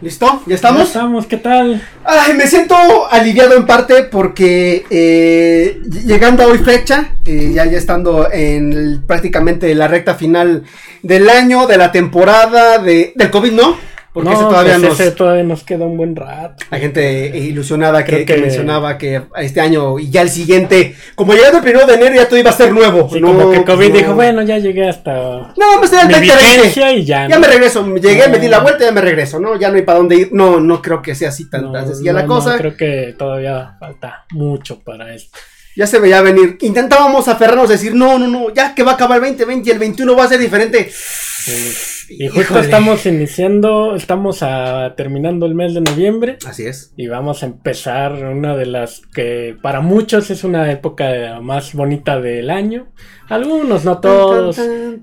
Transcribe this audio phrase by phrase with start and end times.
[0.00, 0.26] ¿Listo?
[0.26, 0.82] ¿Ya ¿Cómo estamos?
[0.88, 1.26] estamos?
[1.26, 1.82] ¿Qué tal?
[2.04, 2.74] Ay, me siento
[3.10, 9.00] aliviado en parte porque eh, llegando a hoy fecha, eh, ya, ya estando en el-
[9.06, 10.62] prácticamente la recta final
[11.02, 13.76] del año, de la temporada, de, del COVID, ¿no?
[14.12, 15.00] Porque no, ese todavía pues nos...
[15.00, 16.64] ese todavía nos queda un buen rato.
[16.70, 21.32] Hay gente ilusionada que, que que- mencionaba que este año y ya el siguiente, como
[21.32, 23.08] llegando el primero de enero ya todo iba a ser nuevo.
[23.12, 23.94] Sí, No, como que pues COVID no.
[23.96, 26.56] dijo, bueno, ya llegué hasta No, me estoy al mi 2020.
[26.56, 27.28] vigencia y ya.
[27.28, 29.56] Ya me regreso, llegué, me di la vuelta y ya me regreso, ¿no?
[29.58, 30.28] Ya no hay para dónde ir.
[30.32, 32.56] No, no creo que sea así tan, tan sencilla la cosa.
[32.58, 35.38] creo que todavía falta mucho para esto.
[35.76, 36.58] Ya se veía venir.
[36.62, 39.72] Intentábamos aferrarnos a decir, no, no, no, ya que va a acabar el 2020 y
[39.72, 40.90] el 21 va a ser diferente.
[40.90, 41.72] Sí.
[42.10, 42.60] Y justo Híjole.
[42.62, 46.92] estamos iniciando, estamos a, terminando el mes de noviembre Así es.
[46.96, 52.20] y vamos a empezar una de las que para muchos es una época más bonita
[52.20, 52.88] del año.
[53.28, 54.56] Algunos, no todos.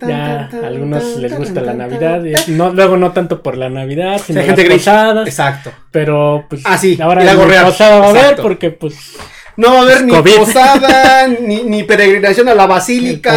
[0.05, 2.21] Ya, a algunos les gusta la Navidad.
[2.25, 5.27] y no, luego no tanto por la Navidad, sino las posadas.
[5.27, 5.71] Exacto.
[5.91, 7.66] Pero pues Ah, sí, ahora y la gorrear.
[7.66, 9.16] posada va a haber porque pues
[9.58, 10.36] No va a haber ni COVID.
[10.36, 13.33] posada, ni, ni peregrinación a la basílica.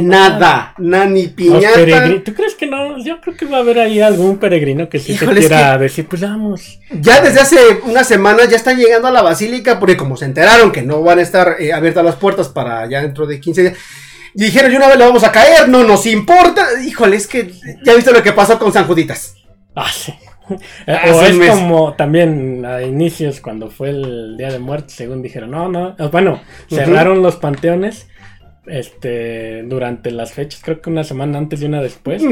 [0.00, 2.22] Nada, nada, ni piñata.
[2.24, 2.96] ¿Tú crees que no?
[3.04, 6.06] Yo creo que va a haber ahí algún peregrino que sí se es quiera decir,
[6.08, 6.80] pues vamos.
[6.90, 10.72] Ya desde hace unas semanas ya están llegando a la basílica porque como se enteraron
[10.72, 13.74] que no van a estar eh, abiertas las puertas para ya dentro de 15 días.
[14.34, 16.66] Y dijeron, yo una vez le vamos a caer, no nos importa.
[16.82, 17.52] Híjole, es que
[17.84, 19.34] ya viste lo que pasó con San Juditas.
[19.74, 20.14] Ah, sí.
[20.86, 21.50] Eh, Hace o es mes.
[21.50, 26.08] como también a inicios cuando fue el Día de Muertos, según dijeron, no, no, eh,
[26.10, 28.08] bueno, cerraron los panteones
[28.66, 32.22] este durante las fechas, creo que una semana antes y una después,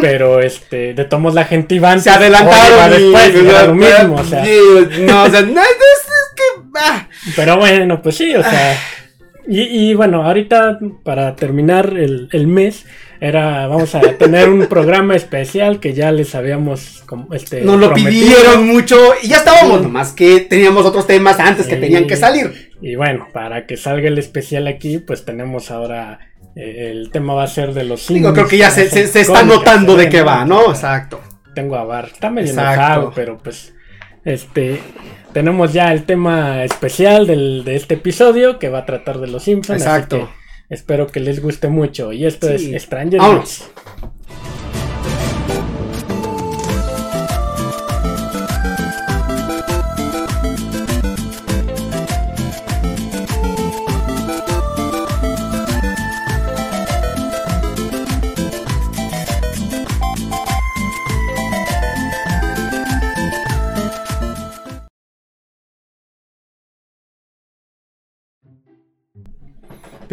[0.00, 3.74] pero este de tomos la gente iba antes, Se adelantaron y- después, y era lo
[3.74, 4.42] mismo, o sea,
[5.00, 6.62] No, o sea, no, es, es que...
[6.78, 7.08] ah.
[7.36, 8.74] pero bueno, pues sí, o sea,
[9.48, 12.84] y, y bueno, ahorita para terminar el, el mes
[13.20, 18.10] era vamos a tener un programa especial que ya les habíamos este Nos lo prometido.
[18.26, 19.82] pidieron mucho y ya estábamos, Sí.
[19.84, 22.70] nomás que teníamos otros temas antes que tenían que salir.
[22.80, 26.18] Y bueno, para que salga el especial aquí, pues tenemos ahora.
[26.56, 29.20] eh, el tema va a ser de los Digo, creo que ya se, se- se
[29.22, 30.70] está notando de qué va, ¿no?
[30.70, 31.20] Exacto.
[31.54, 32.10] Tengo a Bar.
[32.12, 33.72] Está medio enojado, pero pues.
[34.24, 34.80] Este.
[35.32, 39.42] Tenemos ya el tema especial del, de este episodio que va a tratar de los
[39.44, 39.82] Simpsons.
[39.82, 40.16] así Exacto.
[40.68, 42.12] que espero que les guste mucho.
[42.12, 42.74] Y esto Sí.
[42.74, 43.20] es Stranger.
[43.20, 43.70] Things.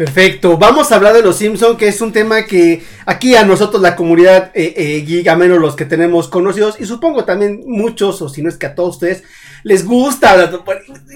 [0.00, 3.82] Perfecto, vamos a hablar de los Simpson, que es un tema que aquí a nosotros
[3.82, 8.22] la comunidad eh, eh, geek, a menos los que tenemos conocidos, y supongo también muchos,
[8.22, 9.24] o si no es que a todos ustedes,
[9.62, 10.52] les gusta.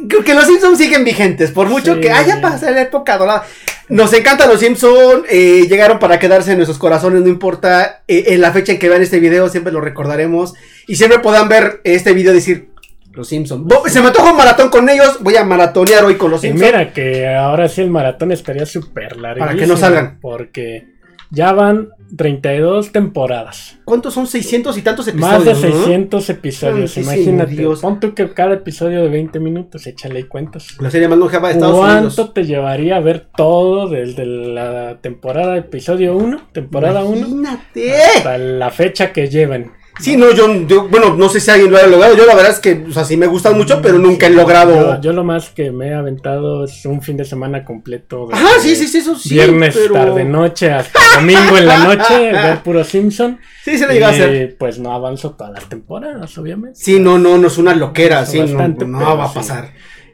[0.06, 2.00] Creo que los Simpsons siguen vigentes, por mucho Sí.
[2.02, 3.46] que haya pasado la época dorada.
[3.88, 8.42] Nos encantan los Simpson, eh, llegaron para quedarse en nuestros corazones, no importa eh, en
[8.42, 10.52] la fecha en que vean este video, siempre lo recordaremos,
[10.86, 12.68] y siempre puedan ver este video y decir,
[13.14, 13.66] los Simpson.
[13.86, 16.66] Se me antoja un maratón con ellos, voy a maratonear hoy con los Y Simpson.
[16.66, 19.40] mira que ahora sí el maratón estaría súper largo.
[19.44, 20.18] Para que no salgan.
[20.20, 20.94] Porque
[21.30, 23.78] ya van 32 temporadas.
[23.84, 25.44] ¿Cuántos son 600 y tantos episodios?
[25.44, 25.76] Más de no?
[25.76, 27.52] 600 episodios, imagínate.
[27.52, 27.80] Dios.
[27.80, 30.68] Pon tú que cada episodio de 20 minutos, échale cuentas.
[30.80, 32.34] La serie más longeva de Estados ¿Cuánto Unidos.
[32.34, 37.94] te llevaría a ver todo desde la temporada episodio 1, temporada 1, Imagínate.
[38.16, 39.72] hasta la fecha que llevan?
[40.00, 42.16] Sí, no, yo, yo- bueno, no sé si alguien lo haya logrado.
[42.16, 44.96] Yo la verdad es que, o sea, sí me gustan mucho, pero nunca he logrado.
[44.96, 48.26] Yo, yo lo más que me he aventado es un fin de semana completo.
[48.26, 49.34] de- Ajá, sí, sí, sí, eso sí.
[49.34, 49.94] Viernes, pero...
[49.94, 53.38] tarde, noche, hasta domingo en la noche, ver puro Simpson.
[53.64, 54.56] Sí, se le llega a hacer.
[54.58, 56.78] Pues no avanzo todas las temporadas, obviamente.
[56.78, 59.34] Sí, no, no, no es una loquera, sí, no, Bastante, no va a sí.
[59.36, 59.70] pasar.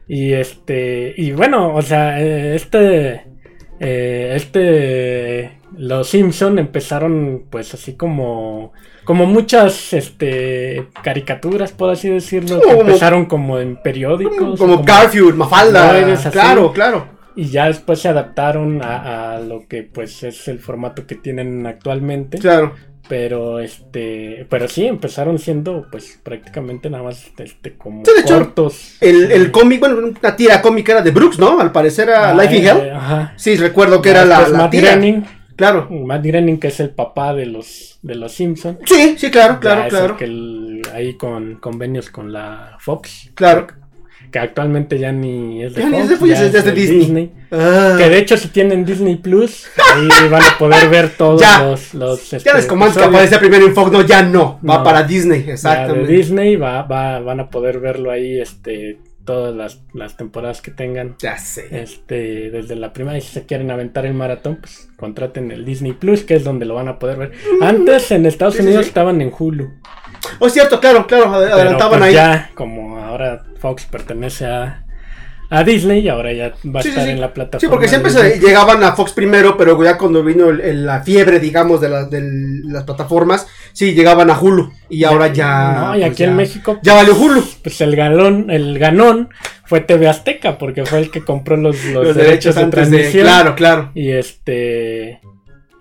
[0.07, 3.25] Y este, y bueno, o sea, eh, este,
[3.79, 8.73] eh, este, los Simpson empezaron pues así como,
[9.05, 14.59] como muchas, este, caricaturas, por así decirlo, que Como- empezaron como en periódicos.
[14.59, 16.17] Como Garfield, Mafalda.
[16.31, 17.07] Claro, claro.
[17.37, 21.67] Y ya después se adaptaron a, a lo que pues es el formato que tienen
[21.67, 22.39] actualmente.
[22.39, 22.75] Claro.
[23.09, 28.35] Pero este, pero sí, empezaron siendo pues prácticamente nada más este como Sí, de hecho,
[28.37, 28.97] cortos.
[29.01, 31.59] El, el cómic, bueno, una tira cómica era de Brooks, ¿no?
[31.61, 32.91] Al parecer era Ah, Life in eh, Hell.
[32.93, 33.33] Ajá.
[33.37, 34.97] Sí, recuerdo que era la, la tira.
[35.61, 35.89] Claro.
[35.91, 38.79] Matt Groening, que es el papá de los de los Simpsons.
[38.87, 40.17] Sí, sí, claro, claro, claro.
[40.17, 43.31] que el- ahí con convenios con la Fox.
[43.35, 43.67] Claro.
[44.33, 47.33] que actualmente ya ni es de Ya ni Fox, es de ya es de Disney.
[47.51, 47.97] Ah.
[47.99, 51.63] Que de hecho si tienen Disney Plus, ahí van a poder ver todos Ya.
[51.65, 54.61] los, los Ya este, ves como antes que aparecía primero en Fox, no, ya no,
[54.69, 54.85] va No.
[54.85, 56.13] para Disney, Ya de exactamente.
[56.13, 61.17] Disney va, va, van a poder verlo ahí, este, todas las, las temporadas que tengan.
[61.21, 61.83] Ya sé.
[61.83, 65.93] Este, desde la primera, y si se quieren aventar el maratón, pues contraten el Disney
[65.93, 67.33] Plus, que es donde lo van a poder ver.
[67.61, 68.59] Antes en Estados Mm.
[68.59, 68.89] Sí, Unidos sí.
[68.89, 69.71] estaban en Hulu.
[70.39, 72.15] Oh, es cierto, claro, claro, ad- Pero adelantaban pues ahí.
[72.15, 74.85] ya, como ahora Fox pertenece a,
[75.51, 77.11] a Disney, ahora ya va a Sí, estar sí.
[77.11, 77.61] en la plataforma.
[77.61, 81.03] Sí, porque siempre se llegaban a Fox primero, pero ya cuando vino el- el- la
[81.03, 82.23] fiebre, digamos, de, la- de
[82.65, 84.73] las plataformas, sí, llegaban a Hulu.
[84.89, 85.73] Y ahora ya.
[85.89, 86.79] No, y pues, aquí ya- en México.
[86.83, 87.45] Ya valió Hulu.
[87.63, 89.29] Pues el galón, el ganón
[89.65, 92.97] fue TV Azteca, porque fue el que compró los, los Los, derechos, de antes de.
[92.97, 93.25] transmisión.
[93.25, 93.91] Claro, claro.
[93.95, 95.21] Y este.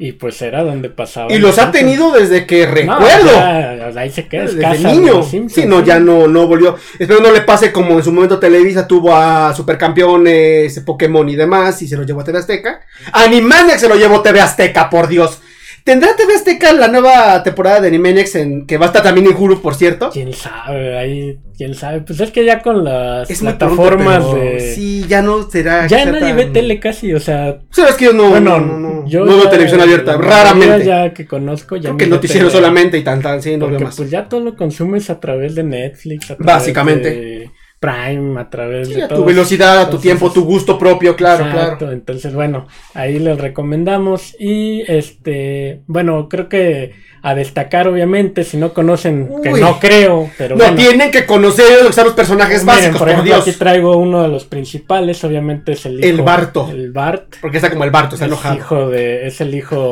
[0.01, 1.31] Y pues era donde pasaba.
[1.31, 3.31] Y los ha tenido desde que No, recuerdo.
[3.33, 4.45] ya, ahí se queda.
[4.45, 5.21] es Desde niño.
[5.23, 6.77] Simpsons, Sí, no, ya no, no volvió.
[6.97, 11.81] Espero no le pase como en su momento Televisa tuvo a Supercampeones, Pokémon y demás,
[11.81, 12.79] y se lo llevó a TV Azteca.
[13.11, 15.41] Animaniacs se lo llevó TV Azteca, por Dios.
[15.89, 19.35] ¿Tendrá TV Azteca la nueva temporada de Animaniacs en, que va a estar también en
[19.35, 20.11] Hulu, por cierto?
[20.13, 22.01] Quién sabe, ahí, quién sabe.
[22.01, 24.75] Pues es que ya con las Es plataformas pronto, pero de.
[24.75, 25.87] Sí, ya no será.
[25.87, 27.57] ya nadie tan- ve tele casi, o sea.
[27.71, 29.25] Sabes que yo no, bueno, no, no, no, yo.
[29.25, 30.85] no veo ya- televisión abierta, raramente.
[30.85, 33.95] Ya que conozco, ya Creo que noticiero solamente y tan, tan, sí, no veo más.
[33.97, 37.09] pues ya todo lo consumes a través de Netflix, a través Básicamente.
[37.09, 39.19] de Prime, a través Sí, de a todo.
[39.19, 41.93] tu velocidad, a tu tiempo, tu gusto propio, claro, Exacto, claro.
[41.93, 48.73] entonces bueno, ahí les recomendamos y este, bueno, creo que a destacar obviamente, si no
[48.73, 50.77] conocen, que no creo, pero No bueno.
[50.77, 53.47] tienen que conocer lo que son los personajes Miren, básicos, por por, ejemplo, Dios.
[53.47, 56.07] aquí traigo uno de los principales, obviamente es el hijo.
[56.07, 56.69] El Barto.
[56.71, 57.35] El Bart.
[57.41, 58.55] Porque está como el Barto, está Es enojado.
[58.55, 59.89] hijo de, es el hijo,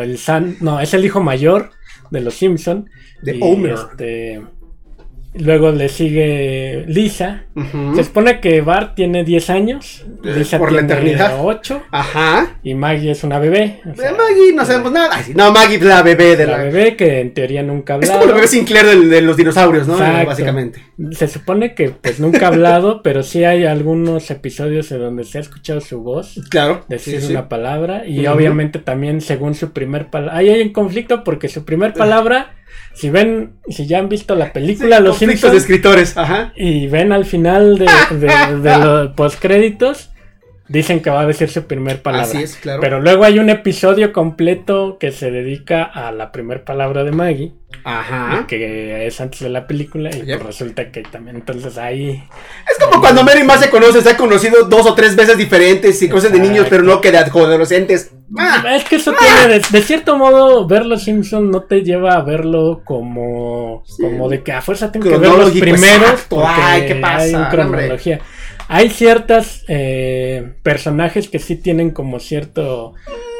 [0.00, 1.70] el san, no, es el hijo mayor
[2.10, 2.88] de los Simpson.
[3.22, 3.74] De y, Homer.
[3.74, 4.40] este,
[5.34, 7.44] luego le sigue Lisa.
[7.94, 11.38] Se supone que Bart tiene 10 años, Eh, Lisa por la eternidad.
[11.40, 12.58] 8 Ajá.
[12.62, 13.80] y Maggie es una bebé.
[13.86, 15.10] o De sea, Maggie no sabemos nada.
[15.12, 16.64] Ay, No, Maggie es la bebé de la la.
[16.64, 18.20] bebé que en teoría nunca ha Es hablado.
[18.20, 19.94] como la bebé Sinclair del- de, los dinosaurios, ¿no?
[19.94, 20.26] Exacto.
[20.26, 20.82] Básicamente.
[21.12, 25.38] Se supone que pues nunca ha hablado, pero sí hay algunos episodios en donde se
[25.38, 26.40] ha escuchado su voz.
[26.50, 26.84] Claro.
[26.88, 27.32] decir sí, sí.
[27.32, 31.64] una palabra y obviamente también según su primer palabra ahí hay un conflicto porque su
[31.64, 32.54] primer palabra
[32.94, 36.16] si ven si ya han visto la Sí, película Los conflictos de Simpsons escritores.
[36.16, 36.52] Ajá.
[36.56, 37.86] y ven al final de,
[38.16, 40.09] de, de los postcréditos
[40.70, 42.80] dicen que va a decir su primer palabra Así es, claro.
[42.80, 47.52] pero luego hay un episodio completo que se dedica a la primer palabra de Maggie
[47.84, 48.46] Ajá.
[48.48, 52.22] que es antes de la película y pues resulta que también entonces ahí
[52.70, 56.00] Es como cuando Mary más se conocen, se han conocido dos o tres veces diferentes
[56.02, 58.12] y cosas de niños, pero no que de adolescentes.
[58.38, 62.14] Ah, Es que eso tiene, de, de cierto modo, ver los Simpsons no te lleva
[62.14, 64.02] a verlo como, Sí.
[64.02, 66.20] como de que a fuerza tengo que ver los primeros.
[66.28, 67.22] porque Ay, ¿qué pasa?
[67.24, 68.20] Hay hombre.
[68.72, 72.94] Hay ciertas eh, personajes que sí tienen como cierto.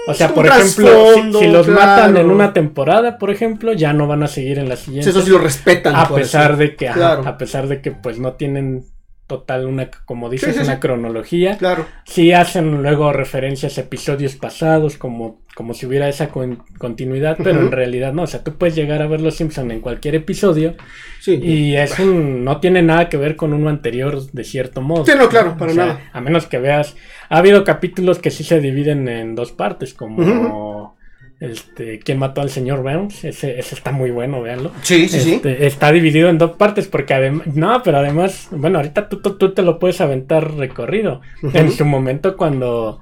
[0.08, 4.24] O sea, por ejemplo, si, los matan en una temporada, por ejemplo, ya no van
[4.24, 5.08] a seguir en la siguiente.
[5.08, 5.94] eso sí lo respetan.
[5.94, 7.22] a pesar de que, Claro.
[7.24, 8.86] a pesar de que pues no tienen
[9.30, 11.56] total una, como dices, Sí, sí, una cronología.
[11.56, 11.86] Claro.
[12.04, 17.60] Sí hacen luego referencias a episodios pasados, como, como si hubiera esa con- continuidad, pero
[17.60, 18.22] en realidad no.
[18.22, 20.74] O sea, tú puedes llegar a ver Los Simpson en cualquier episodio
[21.20, 21.34] Sí.
[21.40, 25.06] y es un, no tiene nada que ver con uno anterior de cierto modo.
[25.06, 26.00] Sí, no, claro, para O sea, nada.
[26.12, 26.96] A menos que veas,
[27.28, 30.96] ha habido capítulos que sí se dividen en dos partes, como
[31.40, 33.24] este, ¿Quién mató al señor Burns?
[33.24, 34.72] Ese, ese está muy bueno, véanlo.
[34.82, 35.34] Sí, sí, sí.
[35.34, 39.38] Este, Está dividido en dos partes porque además, no, pero además, bueno, ahorita tú, tú,
[39.38, 41.22] tú te lo puedes aventar recorrido.
[41.54, 43.00] En su momento cuando,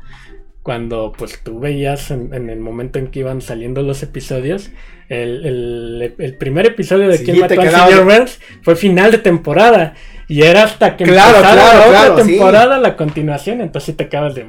[0.63, 4.71] cuando pues tú veías en, en el momento en que iban saliendo los episodios,
[5.09, 9.19] el, el- el primer episodio de Sí, Quién mató al señor Burns fue final de
[9.19, 9.95] temporada.
[10.31, 12.31] Y era hasta que Claro, empezara claro, la otra sí.
[12.33, 13.63] temporada la continuación.
[13.63, 14.47] Entonces te acabas de...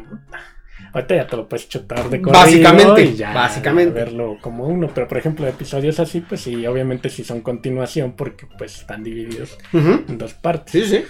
[0.93, 3.91] Ahorita ya te lo puedes chutar de corrido Básicamente, y ya básicamente.
[3.91, 8.48] verlo como uno, pero por ejemplo episodios así, pues sí, obviamente sí son continuación porque
[8.58, 10.72] pues están divididos en dos partes.
[10.72, 11.03] Sí, sí.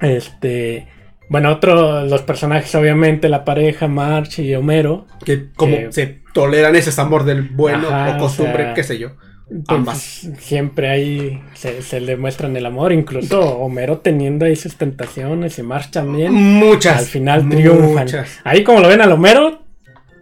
[0.00, 0.88] Este,
[1.28, 6.98] bueno, otro, los personajes obviamente, la pareja, March y Homero, Que como se toleran ese
[7.00, 9.12] amor del bueno Ajá, o costumbre, o sea, qué sé yo.
[9.50, 10.28] Pues, Ambas.
[10.38, 15.62] siempre ahí se, se le muestran el amor, incluso Homero teniendo ahí sus tentaciones y
[15.64, 16.98] March también, Muchas.
[16.98, 18.04] al final triunfan.
[18.04, 18.38] Muchas.
[18.44, 19.60] Ahí como lo ven al Homero,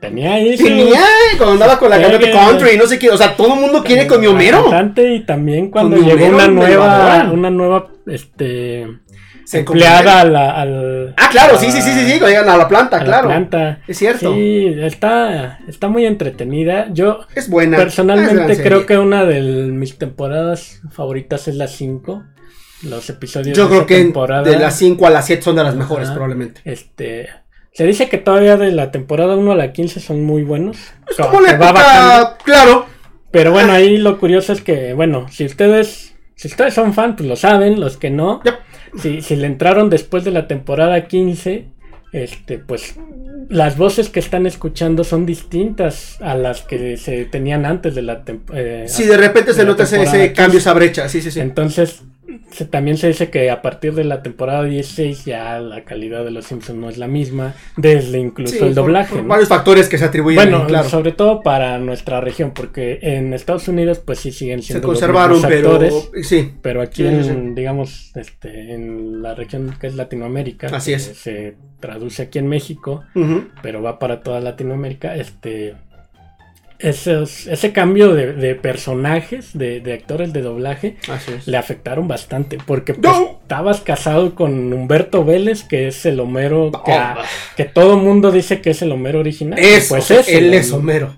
[0.01, 1.01] tenía ahí su- Tenía,
[1.37, 3.61] cuando andaba con la Sí, cantante que- country, no sé qué, o sea, todo el
[3.61, 4.65] mundo quiere con mi Homero.
[4.97, 8.87] Y también cuando llegó Homero una nueva, una nueva, este,
[9.51, 12.69] Se empleada a la, al, Ah, claro, sí, sí, sí, sí, sí, llegan a la
[12.69, 13.29] planta, a la claro.
[13.29, 13.81] planta.
[13.89, 14.35] Es cierto.
[14.35, 16.89] Sí, está, está muy entretenida.
[16.93, 17.77] Yo Es buena.
[17.79, 22.25] personalmente Es creo que una de mis temporadas favoritas es la 5.
[22.83, 24.43] los episodios Yo de creo esa que temporada.
[24.43, 26.15] de las 5 a las 7 son de las mejores, Ajá.
[26.15, 26.61] probablemente.
[26.65, 27.29] Este.
[27.73, 30.77] Se dice que todavía de la temporada 1 a la 15 son muy buenos.
[31.09, 32.37] Es Co- como la va bajando.
[32.45, 32.87] claro.
[33.31, 36.08] Pero bueno, ahí lo curioso es que, bueno, si ustedes,
[36.39, 38.55] si ustedes son fan, pues lo saben, los que no, Yep.
[39.01, 41.67] si, si le entraron después de la temporada 15,
[42.13, 42.95] este, pues
[43.49, 48.23] las voces que están escuchando son distintas a las que se tenían antes de la
[48.25, 48.87] temporada.
[48.87, 51.09] Si de repente se nota ese cambio, esa brecha.
[51.09, 51.41] Sí, sí, sí.
[51.41, 52.03] Entonces,
[52.51, 56.31] se- también se dice que a partir de la temporada 16 ya la calidad de
[56.31, 59.15] los Simpsons no es la misma, desde incluso Sí, el doblaje.
[59.15, 59.29] por ¿no?
[59.29, 60.37] varios factores que se atribuyen.
[60.51, 60.89] Bueno, claro.
[60.89, 64.99] sobre todo para nuestra región, porque en Estados Unidos pues sí siguen Se siendo los
[64.99, 66.53] conservaron, mismos pero actores, sí.
[66.63, 71.03] pero aquí Sí, en, digamos, este, en la región que es Latinoamérica, Así es.
[71.05, 73.05] se traduce aquí en México,
[73.63, 75.75] pero va para toda Latinoamérica, este,
[76.79, 80.97] esos- ese cambio de, de personajes, de, de actores de doblaje,
[81.37, 81.47] es.
[81.49, 83.39] le afectaron bastante, porque pues, No.
[83.43, 87.19] estabas casado con Humberto Vélez, que es el Homero que, a-
[87.57, 89.59] que todo mundo dice que es el Homero original.
[89.59, 90.73] Eso, pues él ese, es.
[90.73, 91.17] Homero.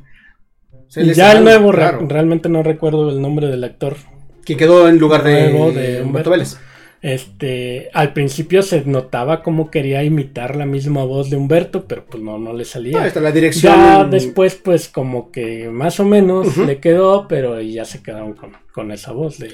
[0.97, 2.07] Y Él es ya el nuevo, re- claro.
[2.09, 3.97] realmente no recuerdo el nombre del actor.
[4.45, 6.31] Que quedó en lugar de, de Humberto.
[6.31, 6.59] Vélez.
[7.02, 12.23] Este, al principio se notaba como quería imitar la misma voz de Humberto, pero pues
[12.23, 13.02] no, no le salía.
[13.02, 13.73] Ah, está la dirección.
[13.75, 18.52] Ya después, pues como que más o menos le quedó, pero ya se quedaron con,
[18.75, 19.50] con esa voz de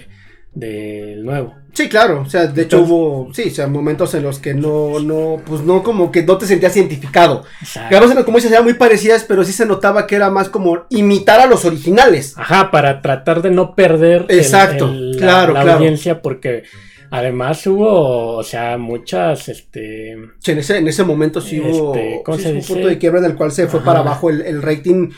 [0.55, 1.55] del nuevo.
[1.75, 2.23] Sí, claro.
[2.23, 5.61] O sea, de hecho hubo, sí, o sea, momentos en los que no, no, pues
[5.61, 7.45] no, como que no te sentías identificado.
[7.91, 11.41] Veces, como dices, eran muy parecidas, pero sí se notaba que era más como imitar
[11.41, 12.33] a los originales.
[12.38, 15.79] Ajá, para tratar de no perder el- Exacto, el- la- claro, la, claro.
[15.79, 16.62] audiencia, porque
[17.11, 22.23] además hubo, o sea, muchas, este, Sí, en ese, en ese momento sí hubo, Este,
[22.25, 23.87] ¿cómo sí se un punto de quiebra en el cual se fue Ajá.
[23.87, 25.11] para abajo el, el rating.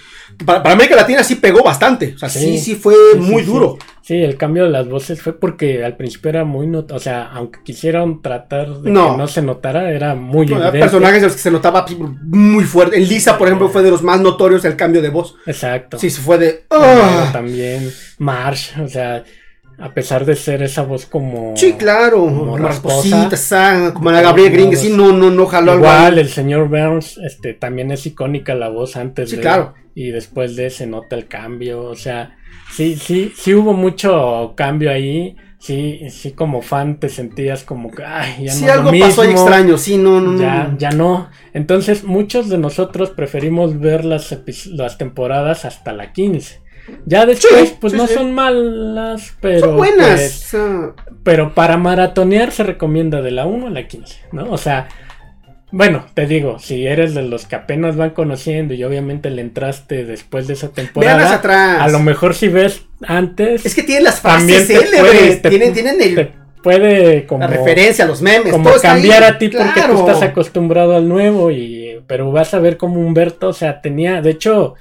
[0.44, 2.12] Para, para América Latina sí pegó bastante.
[2.14, 2.74] O sea, sí, sí, Sí.
[2.74, 3.78] fue muy duro.
[4.02, 7.24] Sí, el cambio de las voces fue porque al principio era muy not o sea,
[7.30, 9.12] aunque quisieron tratar de No.
[9.12, 10.78] que no se notara, era muy No, evidente.
[10.78, 11.84] personajes en los que se notaba
[12.22, 12.96] muy fuerte.
[12.96, 15.34] En Lisa, por ejemplo, fue de los más notorios el cambio de voz.
[15.44, 15.98] Exacto.
[15.98, 16.64] Sí, se fue de.
[16.70, 17.28] "Ah".
[17.34, 19.24] también, Marsh, o sea,
[19.78, 22.24] a pesar de ser esa voz como Sí, claro.
[22.24, 22.56] como
[23.94, 25.84] como la Gabriel que sí, no, no, no jaló algo.
[25.84, 29.74] Igual el señor Burns, este, también es icónica la voz antes Sí, de claro.
[29.94, 32.36] y después de se nota el cambio, o sea,
[32.72, 38.04] sí, sí, sí hubo mucho cambio ahí, sí, sí como fan te sentías como que,
[38.04, 39.78] ay, ya Sí, no lo algo pasó ahí extraño.
[39.78, 40.40] Sí, no, no.
[40.40, 41.28] Ya, ya no.
[41.52, 44.36] Entonces, muchos de nosotros preferimos ver las,
[44.72, 46.60] las temporadas hasta la 15.
[47.06, 48.14] Ya después, Sí, pues sí, no sí.
[48.14, 49.60] son malas, pero.
[49.60, 50.46] Son buenas.
[50.50, 50.56] pues,
[51.22, 54.50] pero para maratonear se recomienda de la 1 a la 15, ¿no?
[54.50, 54.88] O sea,
[55.70, 60.04] bueno, te digo, si eres de los que apenas van conociendo y obviamente le entraste
[60.06, 61.78] después de esa temporada, atrás.
[61.82, 65.42] a lo mejor si ves antes, Es que tienen las frases célebres.
[65.42, 68.50] tienen, tienen el- te puede como la referencia, los memes.
[68.52, 72.54] como todo cambiar ahí, a ti porque tú estás acostumbrado al nuevo y pero vas
[72.54, 74.74] a ver como Humberto, o sea, tenía, de hecho,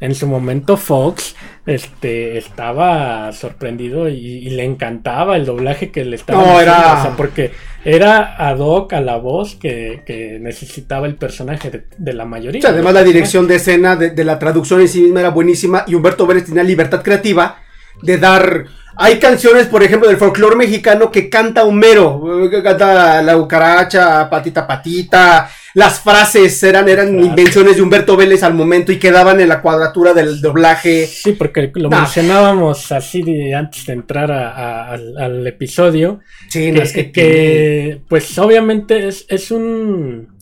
[0.00, 1.34] en su momento Fox
[1.66, 6.98] este estaba sorprendido y, y le encantaba el doblaje que le estaba No, era- era-
[6.98, 7.52] o sea, porque
[7.84, 12.58] era ad hoc a la voz que, que necesitaba el personaje de, de la mayoría.
[12.60, 15.30] O sea, además, la dirección de escena de, de la traducción en sí misma era
[15.30, 15.84] buenísima.
[15.86, 17.56] Y Humberto Vélez tenía libertad creativa
[18.02, 18.64] de dar.
[18.96, 22.22] Hay canciones, por ejemplo, del folclore mexicano que canta Homero.
[22.50, 25.50] Que canta la cucaracha, patita, patita.
[25.74, 30.14] Las frases eran, eran invenciones de Humberto Vélez al momento y quedaban en la cuadratura
[30.14, 31.06] del doblaje.
[31.06, 31.98] Sí, porque lo No.
[31.98, 36.20] mencionábamos así de antes de entrar a- a- al, al episodio.
[36.48, 37.10] Sí, no que, es que.
[37.12, 40.32] que, pues obviamente es, es un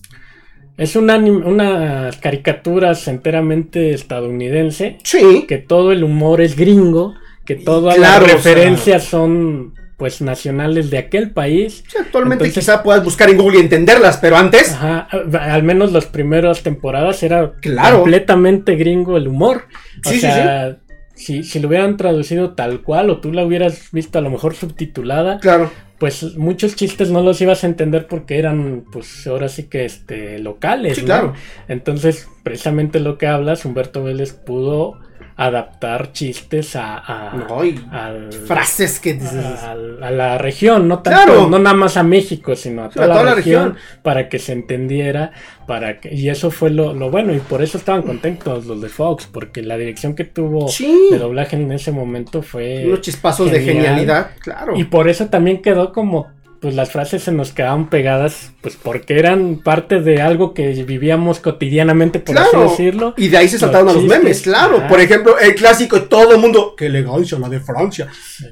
[0.79, 5.45] es un anim- unas caricaturas enteramente estadounidense Sí.
[5.47, 10.21] que todo el humor es gringo que todas Claro, las o sea- referencias son pues
[10.21, 14.37] nacionales de aquel país Sí, actualmente Entonces- quizá puedas buscar en Google y entenderlas, pero
[14.37, 14.73] antes.
[14.73, 15.07] Ajá,
[15.41, 18.01] al menos las primeras temporadas era Claro.
[18.01, 19.67] completamente gringo el humor
[20.05, 20.79] o Sí, sí, sea
[21.15, 24.55] Si, si lo hubieran traducido tal cual o tú la hubieras visto a lo mejor
[24.57, 25.71] subtitulada, Claro.
[25.99, 30.41] pues muchos chistes no los ibas a entender porque eran, pues ahora sí que este,
[30.41, 30.97] locales.
[30.97, 31.07] Sí, ¿no?
[31.07, 31.33] claro.
[31.69, 34.99] Entonces, precisamente lo que hablas, Humberto Vélez pudo
[35.37, 39.35] adaptar chistes a, a- No, y al- frases que dices.
[39.63, 41.49] a, a la región, no tanto, Claro.
[41.49, 44.01] no nada más a México, sino a toda, la, la región, región.
[44.03, 45.33] para que se entendiera,
[45.67, 48.89] para que, y eso fue lo, lo bueno, y por eso estaban contentos los de
[48.89, 51.09] Fox, porque la dirección que tuvo Sí.
[51.11, 53.85] de doblaje en ese momento fue Unos chispazos de genial.
[53.87, 54.31] genialidad.
[54.41, 54.77] Claro.
[54.77, 56.29] y por eso también quedó como,
[56.63, 61.41] pues las frases se nos quedaban pegadas, pues porque eran parte de algo que vivíamos
[61.41, 63.15] cotidianamente, por así decirlo.
[63.17, 64.87] Y de ahí se Los saltaron a los chistes, memes, claro.
[64.89, 66.75] Por ejemplo, el clásico, todo el mundo.
[66.77, 68.09] ¡Qué elegancia la de Francia!
[68.39, 68.47] Sí.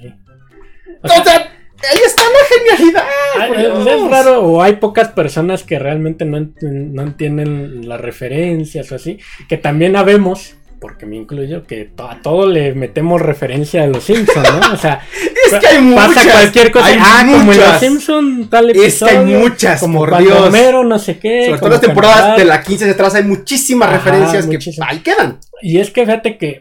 [1.03, 3.05] O sea, O sea, ahí está la genialidad.
[3.49, 8.91] Por es, raro, o hay pocas personas que realmente no, ent- no entienden las referencias
[8.93, 13.87] o así, que también habemos, porque me incluyo, que a todo le metemos referencia a
[13.87, 14.73] los Simpsons, ¿no?
[14.73, 15.01] O sea,
[15.47, 16.33] Es que hay pasa muchas.
[16.33, 16.87] cualquier cosa.
[16.87, 17.81] hay ah, como en los muchas.
[17.81, 19.15] Simpsons, tal Es que episodio.
[19.19, 20.41] hay muchas, como por Dios.
[20.41, 21.47] Homero, no sé qué.
[21.47, 24.99] Sobre todo las temporadas de la 15 hacia atrás hay muchísimas Ajá, referencias que ahí
[25.01, 25.39] quedan.
[25.63, 26.61] Y es que fíjate que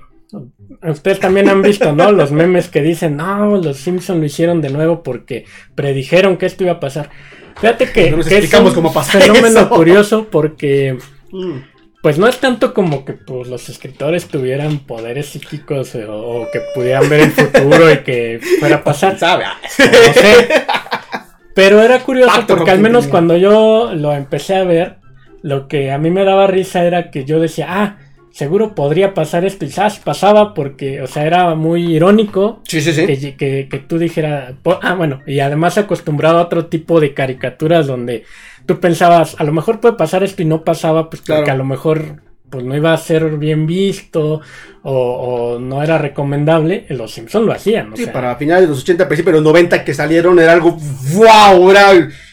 [0.89, 2.11] ustedes también han visto, ¿no?
[2.13, 5.45] Los memes que dicen, no, los Simpsons lo hicieron de nuevo porque
[5.75, 7.09] predijeron que esto iba a pasar.
[7.59, 9.69] Fíjate que, No nos que es explicamos un cómo pasa fenómeno eso.
[9.69, 10.97] curioso porque
[11.31, 11.59] Mm.
[12.01, 16.13] Pues no es tanto como que pues, los escritores tuvieran poderes psíquicos o,
[16.43, 19.17] o que pudieran ver el futuro y que fuera a pasar.
[19.19, 19.43] ¿Sabe?
[19.45, 20.65] No sé.
[21.53, 24.95] Pero era curioso porque al menos cuando yo lo empecé a ver,
[25.41, 27.97] lo que a mí me daba risa era que yo decía, ah,
[28.31, 29.65] seguro podría pasar esto.
[29.65, 29.99] Y ¿sabes?
[29.99, 33.05] pasaba porque, o sea, era muy irónico Sí, sí, sí.
[33.05, 37.87] que, que- que tú dijeras, ah, bueno, y además acostumbrado a otro tipo de caricaturas
[37.87, 38.23] donde
[38.73, 41.65] tú pensabas, a lo mejor puede pasar esto y no pasaba, pues porque a lo
[41.65, 44.41] mejor pues no iba a ser bien visto
[44.81, 44.91] o,
[45.55, 48.81] o no era recomendable, los Simpsons lo hacían, o Sí, sea, para finales de los
[48.81, 50.77] 80, principios de los 90 que salieron era algo
[51.15, 51.91] wow, era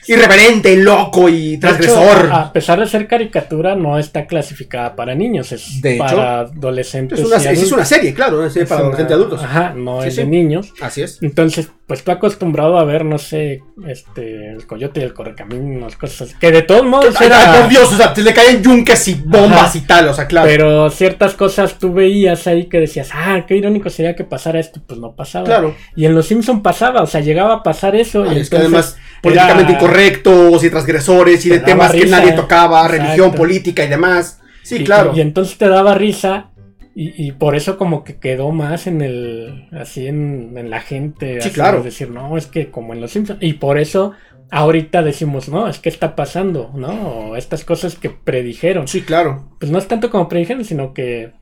[0.08, 2.30] irreverente, loco y hecho, transgresor.
[2.32, 7.18] a pesar de ser caricatura, no está clasificada para niños, es De hecho, para adolescentes.
[7.20, 7.72] es, una, y sí, es adultos.
[7.72, 9.42] una serie, claro, una serie Es para una- adolescentes y adultos.
[9.44, 10.20] Ajá, no Sí, es sí.
[10.22, 10.72] de niños.
[10.80, 11.22] Así es.
[11.22, 16.22] Entonces, pues tú acostumbrado a ver, no sé, este, el coyote y el correcaminos, cosas
[16.22, 16.34] así.
[16.40, 17.52] Que de todos modos era.
[17.54, 19.78] ay, por Dios, o sea, te le caen yunques y bombas Ajá.
[19.78, 20.46] y tal, o sea, claro.
[20.48, 24.80] Pero ciertas cosas tú veías ahí que decías, ah, qué irónico sería que pasara esto,
[24.86, 25.44] pues no pasaba.
[25.46, 25.74] claro.
[25.94, 28.24] Y en Los Simpson pasaba, o sea, llegaba a pasar eso.
[28.32, 32.32] y es que además, políticamente era- incorrectos y transgresores y de Te temas que nadie
[32.32, 33.02] tocaba, exacto.
[33.02, 34.40] religión, política y demás.
[34.62, 35.12] Sí, y- claro.
[35.14, 36.50] Y, entonces te daba risa.
[36.98, 41.42] Y, y por eso como que quedó más en el, así en, en la gente.
[41.42, 41.78] Sí, así claro.
[41.78, 43.38] de decir, no, es que como en Los Simpsons.
[43.42, 44.12] Y por eso
[44.50, 47.36] ahorita decimos, no, es que está pasando, ¿no?
[47.36, 48.88] Estas cosas que predijeron.
[48.88, 49.50] Sí, claro.
[49.60, 51.32] Pues no es tanto como predijeron, sino que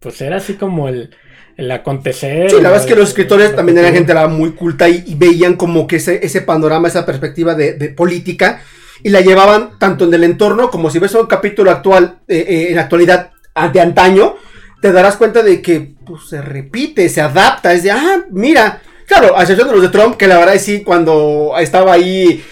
[0.00, 1.10] pues era así como el,
[1.56, 2.50] el acontecer.
[2.50, 5.54] Sí, la verdad es que los escritores también eran gente muy culta y, y veían
[5.54, 8.62] como que ese, ese panorama, esa perspectiva de, de política
[9.02, 12.66] y la llevaban tanto en el entorno como si ves un capítulo actual, eh, eh,
[12.70, 13.30] en la actualidad
[13.72, 14.36] de antaño,
[14.80, 19.36] te darás cuenta de que pues, se repite, se adapta, es de, ah, mira, claro,
[19.36, 22.42] a excepción de los de Trump, que la verdad es sí, cuando estaba ahí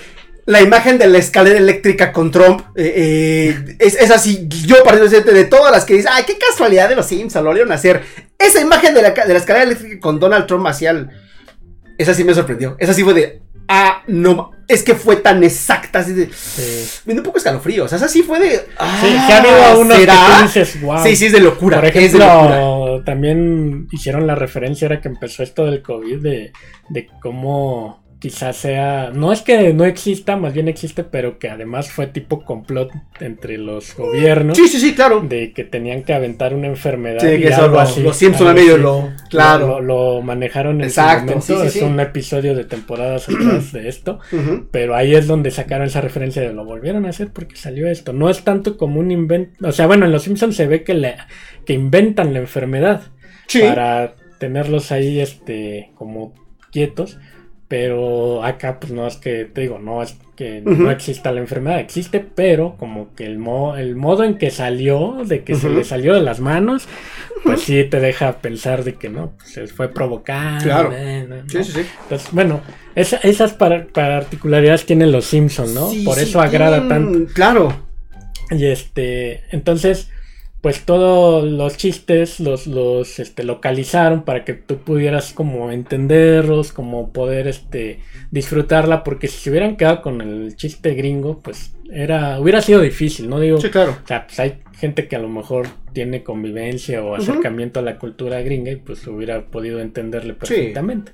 [0.45, 4.47] la imagen de la escalera eléctrica con Trump eh, eh, es, es así.
[4.49, 7.73] Yo, particularmente, de todas las que dicen, ay, qué casualidad de los Simpsons, lo volvieron
[7.73, 8.03] a hacer.
[8.39, 11.09] Esa imagen de la, de la escalera eléctrica con Donald Trump hacia.
[11.97, 12.77] Esa sí me sorprendió.
[12.79, 13.43] Esa sí fue de.
[13.69, 14.51] Ah, no.
[14.67, 16.01] Es que fue tan exacta.
[16.01, 16.29] Así de.
[16.33, 17.03] Sí.
[17.05, 17.85] Me dio un poco escalofrío.
[17.85, 18.67] O sea, esa sí fue de.
[18.79, 21.03] Ah, Sí, ha habido unos que tú dices, wow.
[21.05, 21.81] Sí, sí, es de locura.
[21.81, 22.57] Por es de locura.
[22.57, 26.53] ejemplo, también hicieron la referencia ahora que empezó esto del COVID de,
[26.89, 31.91] de cómo quizás sea, no es que no exista, más bien existe, pero que además
[31.91, 35.23] fue tipo complot entre los gobiernos Sí, sí, sí, claro.
[35.29, 37.19] de que tenían que aventar una enfermedad.
[37.21, 39.11] Sí, y que eso algo lo- así, los Simpson a medio lo.
[39.29, 39.81] Claro.
[39.81, 41.65] Lo, lo manejaron en Exacto, su momento.
[41.65, 44.21] sí, sí, es un episodio de temporadas atrás de esto.
[44.71, 48.13] Pero ahí es donde sacaron esa referencia de lo volvieron a hacer porque salió esto.
[48.13, 49.67] No es tanto como un invento.
[49.67, 51.17] O sea, bueno, en Los Simpsons se ve que, le,
[51.67, 53.03] que inventan la enfermedad
[53.49, 53.63] Sí.
[53.63, 56.35] para tenerlos ahí este como
[56.71, 57.19] quietos.
[57.73, 61.81] Pero acá, pues no es que, te digo, no es que no exista la enfermedad,
[61.81, 65.83] existe, pero como que el, mo- el modo en que salió, de que se le
[65.83, 66.87] salió de las manos,
[67.45, 70.63] pues sí te deja pensar de que no, pues se fue provocado.
[70.63, 70.93] Claro.
[70.95, 71.37] eh, ¿no?
[71.49, 71.87] Sí, sí, sí.
[72.03, 72.61] Entonces, bueno,
[72.95, 75.89] esa- esas par- particularidades tienen los Simpsons, ¿no?
[75.89, 77.33] Sí, Por sí, eso agrada tienen- tanto.
[77.33, 77.73] Claro.
[78.51, 80.11] Y este, entonces,
[80.63, 87.13] pues todos los chistes los, los este, localizaron para que tú pudieras como entenderlos, como
[87.13, 87.99] poder este,
[88.31, 93.29] disfrutarla, porque si se hubieran quedado con el chiste gringo, pues era, hubiera sido difícil,
[93.29, 93.41] ¿no?
[93.41, 93.97] Digo, Sí, claro.
[94.05, 97.99] o sea, pues hay gente que a lo mejor tiene convivencia o acercamiento a la
[97.99, 101.11] cultura gringa y pues hubiera podido entenderle perfectamente.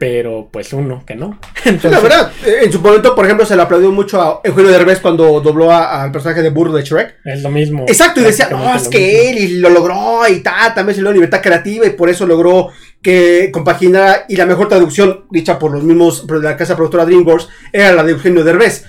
[0.00, 1.38] Pero pues uno que no.
[1.66, 4.70] Entonces, la verdad, eh, en su momento, por ejemplo, se le aplaudió mucho a Eugenio
[4.70, 7.16] Derbez cuando dobló al personaje de Burro de Shrek.
[7.22, 7.84] es lo mismo.
[7.86, 9.28] Exacto, y decía, no, es que mismo.
[9.28, 12.26] él y lo logró y tal, también se le dio libertad creativa y por eso
[12.26, 12.68] logró
[13.02, 17.48] que compaginara y la mejor traducción dicha por los mismos, por la casa productora DreamWorks,
[17.70, 18.86] era la de Eugenio Derbez.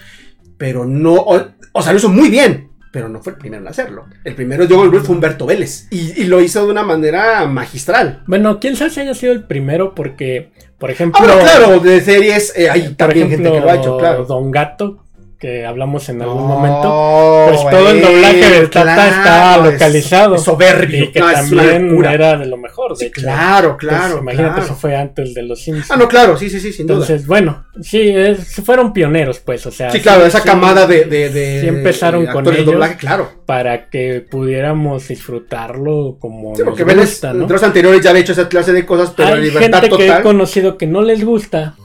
[0.57, 3.67] Pero no, o, o sea, lo hizo muy bien, pero no fue el primero en
[3.69, 4.05] hacerlo.
[4.23, 8.23] El primero de Derbez fue Humberto Vélez y, y lo hizo de una manera magistral.
[8.27, 11.21] Bueno, quién sabe si haya sido el primero porque, por ejemplo...
[11.23, 13.97] Ah, bueno, claro, de series eh, hay por también ejemplo, gente que lo ha hecho,
[13.97, 14.25] claro.
[14.25, 15.05] Don Gato,
[15.41, 20.35] que hablamos en algún momento, pues todo el doblaje de Tata claro, está es- localizado.
[20.35, 22.91] es soberbio, Y que no, también era de lo mejor.
[22.91, 23.21] De Sí, hecho.
[23.21, 24.19] claro, Pues, claro.
[24.19, 24.65] imagínate, claro.
[24.65, 25.89] eso fue antes de los Simpsons.
[25.89, 26.97] Ah, no, claro, sí, sí, sí, sin duda.
[26.99, 29.89] Entonces, bueno, sí, es- fueron pioneros, pues, o sea.
[29.89, 32.65] Sí, claro, esa sí, camada de, de, de sí empezaron de con ellos.
[32.67, 33.41] doblaje, claro.
[33.47, 37.47] para que pudiéramos disfrutarlo como Sí, nos porque ven, gusta, ¿no?
[37.47, 40.21] los anteriores ya han hecho esa clase de cosas, pero Hay libertad gente que he
[40.21, 41.75] conocido que no les gusta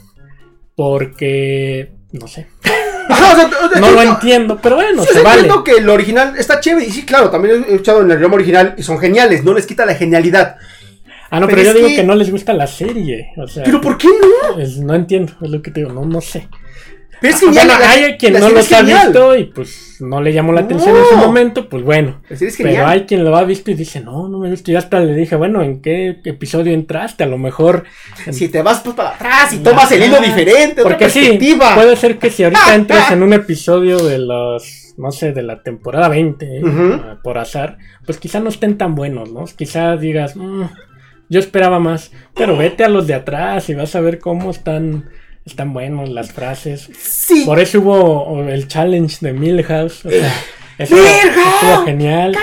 [0.77, 2.47] porque, no sé,
[3.09, 3.37] Ajá, o
[3.71, 5.41] sea, no lo entiendo, pero bueno, sí, se vale.
[5.41, 8.35] entiendo que el original está chévere, y sí, claro, también he escuchado en el idioma
[8.37, 10.57] original y son geniales, no les quita la genialidad.
[11.31, 12.05] Ah, no, pero pero, yo digo que- que...
[12.05, 14.59] no les gusta la serie, o sea, Pero ¿por qué no?
[14.61, 16.49] es- no entiendo, es lo que te digo, no, no sé.
[17.21, 17.67] Pero es Ah, genial.
[17.67, 20.95] bueno, la- hay quien no es ha visto y pues no le llamó la atención
[20.97, 22.21] en su momento, pues bueno.
[22.29, 24.71] La serie es Pero hay quien lo ha visto y dice, no, no me gusta.
[24.71, 27.25] Yo hasta le dije, bueno, ¿en qué episodio entraste?
[27.25, 27.85] A lo mejor.
[28.31, 31.75] Si te vas pues para atrás y tomas el hilo diferente, otra Porque sí, perspectiva.
[31.75, 35.63] puede ser que si ahorita entras en un episodio de los, no sé, de la
[35.63, 36.61] temporada 20, ¿eh?
[36.65, 39.45] Ah, por azar, pues quizá no estén tan buenos, ¿no?
[39.57, 40.65] Quizá digas, "Mm,
[41.31, 45.09] yo esperaba más, pero vete a los de atrás y vas a ver cómo están,
[45.47, 46.91] están buenos las frases.
[46.99, 47.45] Sí.
[47.47, 50.33] Por eso hubo el challenge de Milhouse, o sea,
[50.79, 52.37] estuvo genial.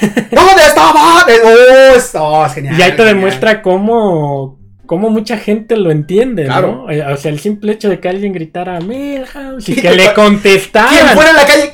[0.00, 1.24] ¿Dónde estaba?
[1.24, 2.78] Oh, esto es genial.
[2.78, 3.14] Y ahí te genial.
[3.16, 6.84] demuestra cómo, cómo mucha gente lo entiende, Claro.
[6.86, 6.90] ¿no?
[6.90, 10.90] Eh, O sea, el simple hecho de que alguien gritara Milhouse y que le contestaran.
[10.94, 11.72] ¿Quién fuera en la calle?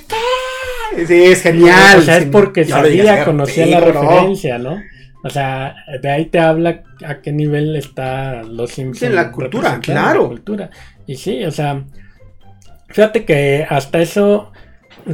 [1.06, 1.98] Sí, es genial.
[1.98, 4.80] O sea, es porque sabía, conocía la referencia, ¿no?
[5.26, 8.98] O sea, de ahí te habla a qué nivel está los Simpsons.
[9.00, 10.22] Sí, en la cultura, claro.
[10.22, 10.70] la cultura.
[11.06, 11.82] Y sí, o sea,
[12.88, 14.52] fíjate que hasta eso,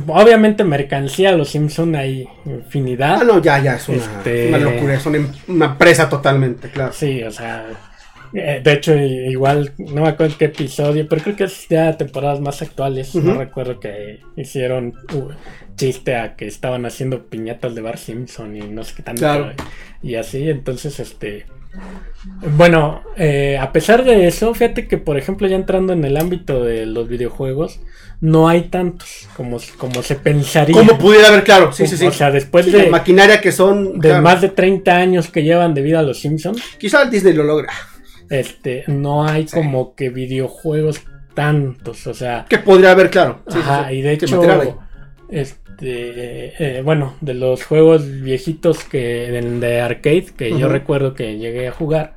[0.07, 3.19] obviamente mercancía, los Simpsons hay infinidad.
[3.23, 6.93] Ah, no, ya, ya, es una, Este- una locura, es una, una empresa totalmente, claro.
[6.93, 7.67] Sí, o sea,
[8.35, 12.41] eh, de hecho, igual, no me acuerdo qué episodio, pero creo que es ya temporadas
[12.41, 13.15] más actuales.
[13.15, 15.29] No recuerdo que hicieron uh,
[15.77, 19.21] chiste a que estaban haciendo piñatas de Bar Simpson y no sé qué tanto.
[19.21, 19.53] Claro.
[20.03, 21.47] Y así, entonces, este.
[22.57, 26.63] Bueno, eh, a pesar de eso, fíjate que, por ejemplo, ya entrando en el ámbito
[26.63, 27.81] de los videojuegos,
[28.21, 30.77] no hay tantos como, como se pensaría.
[30.77, 32.07] Como pudiera haber, claro, sí, sí, sí.
[32.07, 33.99] O sea, después Sí, la de, maquinaria que son.
[33.99, 34.23] de claro.
[34.23, 37.43] más de 30 años que llevan de vida a los Simpsons, Quizá el Disney lo
[37.43, 37.73] logra.
[38.33, 39.55] Este, no hay Sí.
[39.57, 41.03] como que videojuegos
[41.35, 43.43] tantos, o sea, Que podría haber, claro.
[43.49, 43.95] Sí, ajá, sí.
[43.97, 44.79] y de hecho,
[45.31, 51.39] este, eh, bueno, de los juegos viejitos que de, de arcade que yo recuerdo que
[51.39, 52.17] llegué a jugar,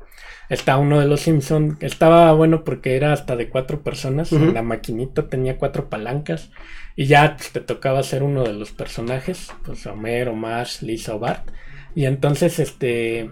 [0.50, 4.52] está uno de los Simpson que estaba bueno porque era hasta de cuatro personas, Ujú.
[4.52, 6.52] la maquinita tenía cuatro palancas
[6.96, 11.20] y ya pues, te tocaba ser uno de los personajes, pues Homero, Marsh, Lisa o
[11.20, 11.50] Bart,
[11.96, 13.32] y entonces este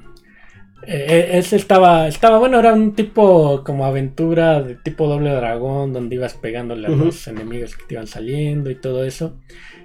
[0.88, 6.15] eh, ese estaba, estaba bueno, era un tipo como aventura de tipo doble dragón, donde
[6.15, 9.38] ibas pegándole a los enemigos que te iban saliendo y todo eso.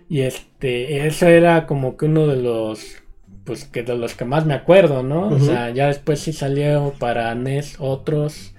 [0.09, 3.03] Y este, eso era como que uno de los,
[3.45, 5.29] pues que de los que más me acuerdo, ¿no?
[5.29, 8.55] O sea, ya después sí salió para NES otros,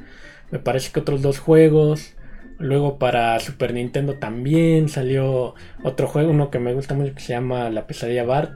[0.51, 2.13] me parece que otros dos juegos.
[2.59, 7.31] Luego para Super Nintendo también salió otro juego, uno que me gusta mucho que se
[7.31, 8.51] llama La pesadilla Bart.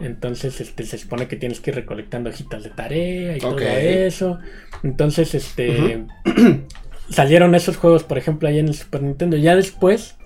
[0.00, 4.40] Entonces, este, se supone que tienes que ir recolectando hojitas de tarea y todo eso.
[4.82, 6.04] Entonces, este,
[7.08, 9.36] salieron esos juegos, por ejemplo, ahí en el Super Nintendo.
[9.36, 10.16] Ya después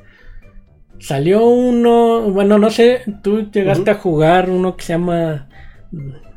[0.99, 5.49] salió uno, bueno, no sé, tú llegaste a jugar uno que se llama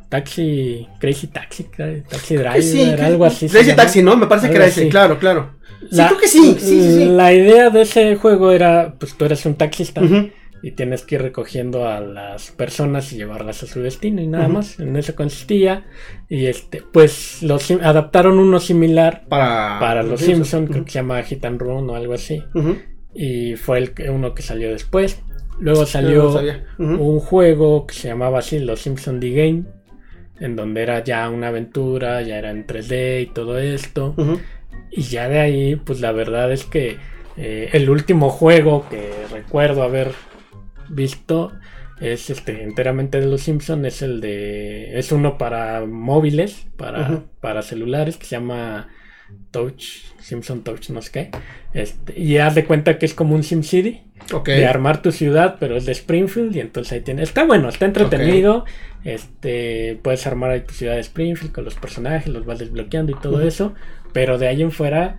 [0.08, 1.64] Taxi, Crazy Taxi,
[2.08, 3.48] Taxi Driver, sí, algo así.
[3.48, 3.74] Crazy.
[3.74, 4.16] Taxi, ¿no?
[4.16, 5.56] Me parece que era ese, claro, claro.
[5.90, 7.04] Sí, La- creo que sí, sí, sí, sí.
[7.06, 10.00] La idea de ese juego era, pues tú eres un taxista
[10.62, 14.48] y tienes que ir recogiendo a las personas y llevarlas a su destino y nada
[14.48, 14.80] más.
[14.80, 15.84] En eso consistía.
[16.28, 21.22] Y este, pues los adaptaron uno similar Para, para los Simpsons, creo que se llama
[21.22, 22.42] Hit and Run o algo así.
[23.14, 25.20] Y fue el uno que salió después.
[25.60, 26.34] Luego salió
[26.78, 29.64] un juego que se llamaba así, Los Simpson The Game,
[30.44, 34.14] en donde era ya una aventura, ya era en 3D y todo esto.
[34.90, 36.98] Y ya de ahí, pues la verdad es que
[37.36, 40.12] eh, el último juego que recuerdo haber
[40.88, 41.52] visto
[42.00, 47.62] es este enteramente de los Simpsons, es el de es uno para móviles, para, para
[47.62, 48.88] celulares que se llama
[49.50, 51.30] Touch, Simpson Touch, no sé qué.
[51.72, 54.48] Este, y haz de cuenta que es como un SimCity Ok.
[54.48, 57.84] de armar tu ciudad, pero es de Springfield y entonces ahí tiene, está bueno, está
[57.86, 58.64] entretenido,
[59.04, 63.20] este, puedes armar ahí tu ciudad de Springfield con los personajes, los vas desbloqueando y
[63.20, 63.74] todo eso,
[64.12, 65.18] pero de ahí en fuera,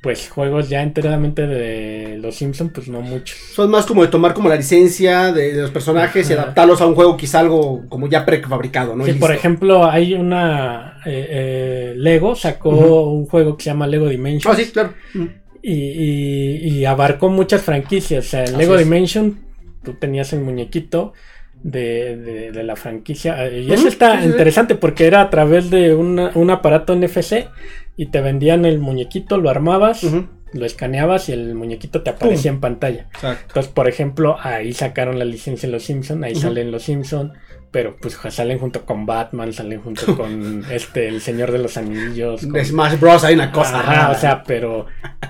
[0.00, 3.36] pues juegos ya enteramente de los Simpsons, pues no muchos.
[3.52, 6.86] Son más como de tomar como la licencia de, de los personajes y adaptarlos a
[6.86, 9.04] un juego quizá algo como ya prefabricado, ¿no?
[9.04, 12.70] Sí, por ejemplo, hay una eh, eh, Lego sacó
[13.10, 14.94] un juego que se llama Lego Dimensions Ah, sí, claro.
[15.62, 18.24] Y, y- y abarcó muchas franquicias.
[18.26, 18.78] O sea, en Lego.
[18.78, 19.38] Dimension,
[19.84, 21.12] tú tenías el muñequito
[21.62, 23.46] de, de- de la franquicia.
[23.46, 27.48] eh, Y eso está interesante porque era a través de una- un aparato NFC
[27.96, 30.04] y te vendían el muñequito, lo armabas,
[30.52, 33.08] lo escaneabas y el muñequito te aparecía en pantalla.
[33.14, 33.44] Exacto.
[33.48, 37.34] Entonces, por ejemplo, ahí sacaron la licencia de los Simpson, ahí salen los Simpson,
[37.70, 42.40] pero pues salen junto con Batman, salen junto con este el Señor de los Anillos.
[42.42, 43.24] con- De Smash Bros.
[43.24, 43.80] hay una cosa.
[43.80, 44.10] Ajá, rara.
[44.10, 44.86] o sea, pero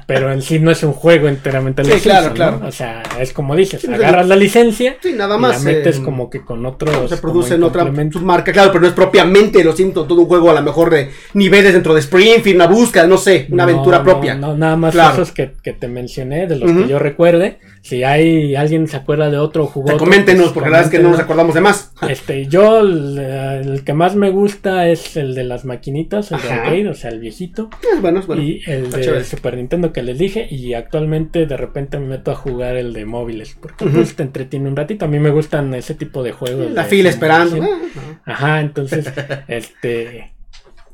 [0.06, 2.60] pero en sí no es un juego enteramente Sí, claro, claro.
[2.66, 5.64] O sea, es como dices, pues, agarras la licencia Sí, nada y más.
[5.64, 8.86] la metes eh, como que con otros se produce en otra submarca, claro, pero no
[8.88, 12.56] es propiamente los Simpsons, todo un juego a lo mejor de niveles dentro de Springfield,
[12.56, 14.34] una búsqueda, no sé, una No, aventura no, propia.
[14.34, 15.14] No, nada más Claro.
[15.14, 17.58] esos que, que te mencioné, de los que yo recuerde.
[17.82, 20.92] Si hay alguien se acuerda de otro jugó Te otro, coméntenos, pues, porque la verdad
[20.92, 21.92] es que no nos acordamos de más.
[22.08, 26.48] Este, yo el, el que más me gusta es el de las maquinitas, el de
[26.48, 26.62] Ajá.
[26.62, 27.70] arcade, o sea, el viejito.
[27.94, 28.42] Es bueno, es bueno.
[28.42, 29.24] y el de chévere.
[29.24, 30.46] Super Nintendo que les dije.
[30.50, 33.56] Y actualmente de repente me meto a jugar el de móviles.
[33.60, 33.94] Porque Ujú.
[33.96, 35.04] pues te entretiene un ratito.
[35.04, 36.70] A mí me gustan ese tipo de juegos.
[36.72, 37.62] La de fila esperando.
[37.62, 39.06] Ah, Ajá, entonces,
[39.48, 40.32] este.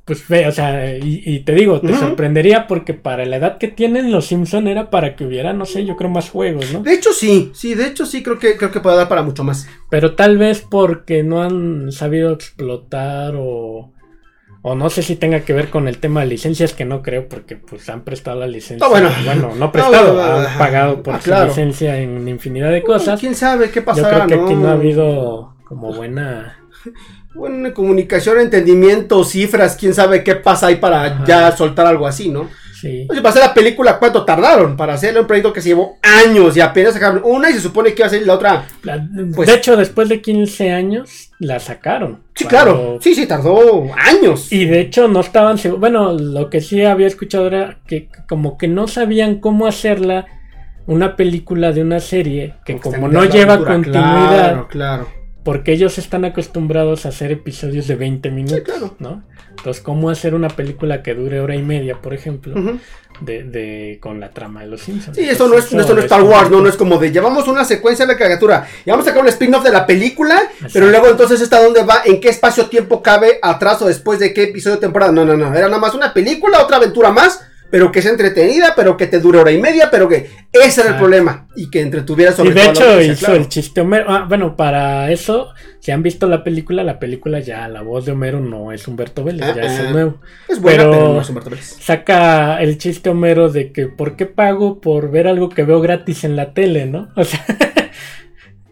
[0.07, 3.67] Pues ve, o sea, y, y te digo, te sorprendería porque para la edad que
[3.67, 6.81] tienen los Simpson era para que hubiera, no sé, yo creo más juegos, ¿no?
[6.81, 9.43] De hecho, sí, sí, de hecho, sí, creo que, creo que puede dar para mucho
[9.43, 9.67] más.
[9.91, 13.93] Pero tal vez porque no han sabido explotar o,
[14.63, 17.29] o no sé si tenga que ver con el tema de licencias, que no creo
[17.29, 18.87] porque pues han prestado la licencia.
[18.87, 19.55] Ah, bueno.
[19.57, 20.59] no prestado, bueno, han ajá.
[20.59, 23.19] pagado por Ah, su licencia en infinidad de cosas.
[23.19, 24.25] ¿Quién sabe qué Yo pasará?
[24.27, 26.59] creo que aquí no ha habido como buena...
[27.37, 31.25] Buena comunicación, entendimiento, cifras, quién sabe qué pasa ahí para Ajá.
[31.27, 32.49] ya soltar algo así, ¿no?
[32.81, 33.07] Sí.
[33.11, 34.77] Oye, para hacer la película, ¿cuánto tardaron?
[34.77, 37.95] Para hacerle un proyecto que se llevó años y apenas sacaron una y se supone
[37.95, 38.67] que iba a ser la otra.
[38.83, 39.03] La-
[39.35, 42.21] Pues- de hecho, después de 15 años la sacaron.
[42.35, 42.99] Sí, Cuando- claro.
[43.01, 44.53] Sí, sí, tardó años.
[44.53, 45.81] Y de hecho no estaban seguros.
[45.81, 50.27] Bueno, lo que sí había escuchado era que como que no sabían cómo hacerla
[50.87, 55.09] una película de una serie que como no lleva aventura, continuidad, Claro, claro.
[55.47, 58.97] Porque ellos están acostumbrados a hacer episodios de 20 minutos, Sí, claro.
[58.99, 59.23] ¿no?
[59.57, 62.53] Entonces, ¿cómo hacer una película que dure hora y media, por ejemplo,
[63.21, 65.17] de, de- con la trama de los Simpsons?
[65.17, 67.47] Sí, esto no es, no es eso Star Wars, no, no es como de llevamos
[67.47, 70.89] una secuencia de la caricatura y vamos a sacar un spin-off de la película, pero
[70.89, 74.75] luego entonces está dónde va, en qué espacio-tiempo cabe, atrás o después de qué episodio
[74.77, 75.13] de temporada.
[75.13, 78.75] No, no, no, era nada más una película, otra aventura más, pero que sea entretenida,
[78.77, 81.81] pero que te dure hora y media, pero que ese era el problema y que
[81.81, 83.41] entretuviera sobre Y de todo hecho hizo claro.
[83.41, 84.05] el chiste Homero.
[84.09, 88.13] Ah, bueno, para eso, si han visto la película, la película ya, la voz de
[88.13, 89.87] Homero no es Humberto Vélez, Ah, ya es ah.
[89.87, 90.21] el nuevo.
[90.49, 91.77] Es buena, pero- pero, no es Humberto Vélez.
[91.81, 96.25] Saca el chiste Homero de que ¿por qué pago por ver algo que veo gratis
[96.25, 97.09] en la tele, no?
[97.17, 97.45] O sea,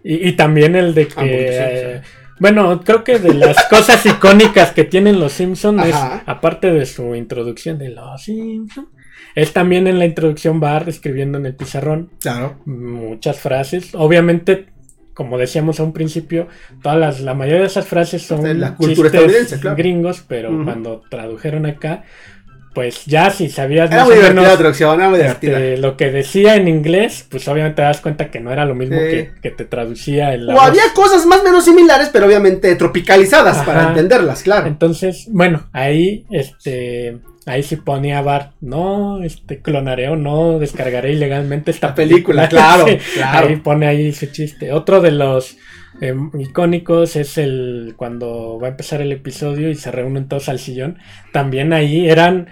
[0.02, 2.00] y, y también el de que...
[2.38, 5.94] Bueno, creo que de las cosas icónicas que tienen los Simpsons es,
[6.26, 8.88] aparte de su introducción de los Simpsons,
[9.34, 12.56] es también en la introducción Bart escribiendo en el pizarrón Claro.
[12.66, 13.94] muchas frases.
[13.94, 14.66] Obviamente,
[15.12, 16.48] como decíamos a un principio,
[16.82, 19.76] todas las, la mayoría de esas frases son De la cultura chistes estadounidense, claro.
[19.76, 22.04] gringos, pero cuando tradujeron acá,
[22.74, 25.58] pues ya si sabías Era más muy o divertida la traducción, era muy divertida.
[25.58, 28.74] este, lo que decía en inglés, pues obviamente te das cuenta que no era lo
[28.74, 29.06] mismo Sí.
[29.10, 33.58] que, que te traducía el O había cosas más o menos similares, pero obviamente tropicalizadas
[33.58, 33.64] Ajá.
[33.66, 34.66] para entenderlas, claro.
[34.66, 41.70] Entonces, bueno, ahí, este, ahí sí ponía Bart, no, este, clonaré o no, descargaré ilegalmente
[41.70, 42.74] esta La película, película.
[42.76, 43.48] claro, claro.
[43.48, 44.72] Ahí pone ahí su chiste.
[44.72, 45.56] Otro de los
[46.00, 50.58] em, icónicos es el cuando va a empezar el episodio y se reúnen todos al
[50.58, 50.98] sillón.
[51.32, 52.48] También ahí eran,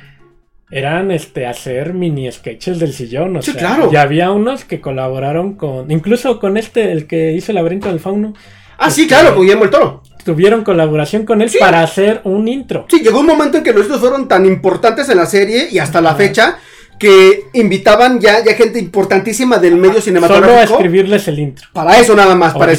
[0.72, 3.36] eran, este, hacer mini sketches del sillón.
[3.36, 3.90] O Sí, sea, claro.
[3.92, 8.00] Y había unos que colaboraron con, incluso con este, el que hizo el laberinto del
[8.00, 8.32] fauno.
[8.78, 10.02] Ah, sí, este, claro, con Guillermo el Toro.
[10.24, 11.58] Tuvieron colaboración con él Sí.
[11.60, 12.86] para hacer un intro.
[12.88, 15.78] Sí, llegó un momento en que los hijos fueron tan importantes en la serie y
[15.78, 16.58] hasta la fecha
[17.02, 20.74] que invitaban ya, ya gente importantísima del medio Solo a cinematográfico.
[20.74, 21.66] escribirles el intro.
[21.72, 22.70] Para eso nada más, O para.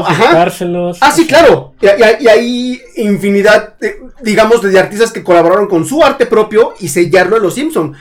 [0.00, 0.24] Ajá.
[0.24, 0.96] dibujárselos.
[1.02, 1.74] Ah, sí, claro.
[1.78, 6.72] Y, y- y hay infinidad, de, digamos, de artistas que colaboraron con su arte propio
[6.80, 7.92] y sellarlo en Los Simpson.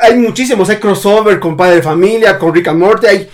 [0.00, 3.06] Hay muchísimos, hay crossover con Padre de Familia, con Rick and Morty.
[3.08, 3.28] Hay,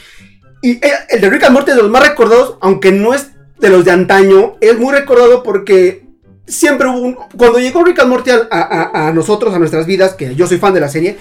[0.63, 3.29] y eh, el de Rick and Morty es de los más recordados, aunque no es
[3.61, 6.07] de los de antaño, es muy recordado porque
[6.47, 7.15] siempre hubo un...
[7.37, 10.57] Cuando llegó Rick and Morty a, a- a nosotros, a nuestras vidas, que yo soy
[10.57, 11.19] fan de la serie,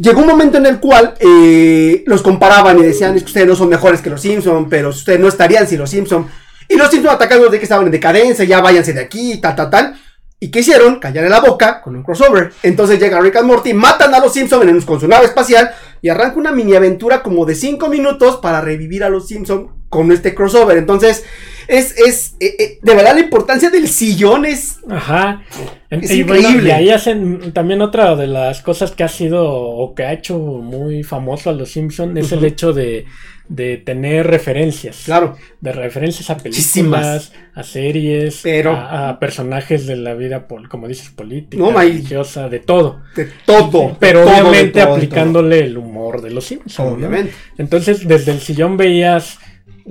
[0.00, 3.54] llegó un momento en el cual eh, los comparaban y decían, es que ustedes no
[3.54, 6.26] son mejores que los Simpson, pero ustedes no estarían sin los Simpson.
[6.68, 9.70] Y los Simpson atacando de que estaban en decadencia, ya váyanse de aquí, tal, tal,
[9.70, 10.00] tal.
[10.38, 10.98] ¿Y qué hicieron?
[10.98, 12.52] Callarle la boca con un crossover.
[12.62, 16.38] Entonces llega Rick and Morty, matan a los Simpson con su nave espacial y arranca
[16.38, 20.78] una mini aventura como de 5 minutos para revivir a los Simpson con este crossover.
[20.78, 21.24] Entonces,
[21.68, 24.78] es, es eh, eh, de verdad la importancia del sillón es...
[24.88, 25.42] Ajá.
[25.90, 26.68] Es y, bueno, increíble.
[26.70, 30.38] y ahí hacen también otra de las cosas que ha sido o que ha hecho
[30.38, 33.06] muy famoso a los Simpsons es el hecho de,
[33.48, 35.02] de tener referencias.
[35.04, 37.00] Claro, De referencias a Muchísimas.
[37.00, 41.72] películas, a series, Pero- a, a personajes de la vida, pol- como dices, política, No,
[41.76, 43.00] religiosa, de todo.
[43.16, 43.96] de todo.
[43.98, 46.94] Pero de todo, de obviamente todo, aplicándole el humor de los Simpsons.
[46.96, 47.32] Obviamente.
[47.58, 49.38] Entonces, desde el sillón veías,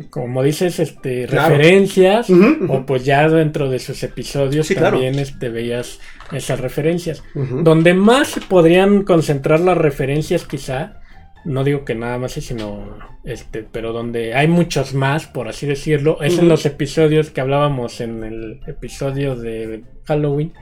[0.09, 1.55] como dices, este, Claro.
[1.55, 2.27] referencias,
[2.67, 4.97] o pues ya dentro de sus episodios Sí, claro.
[4.97, 5.99] también este, veías
[6.31, 7.23] esas referencias.
[7.35, 11.01] Donde más se podrían concentrar las referencias, quizá,
[11.45, 16.21] no digo que nada más, sino este, pero donde hay muchos más, por así decirlo,
[16.21, 20.53] es en los episodios que hablábamos en el episodio de Halloween.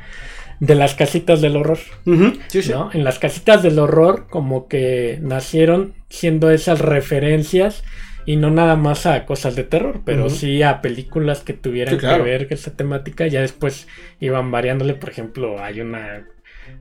[0.60, 1.78] De las casitas del horror.
[2.08, 2.72] Ujú, Sí, sí.
[2.72, 2.90] ¿no?
[2.92, 7.84] En las casitas del horror como que nacieron siendo esas referencias
[8.28, 12.00] y no nada más a cosas de terror, pero sí a películas que tuvieran Sí,
[12.02, 12.26] claro.
[12.26, 13.26] que ver con esta temática.
[13.26, 13.88] Ya después
[14.20, 16.28] iban variándole, por ejemplo, hay una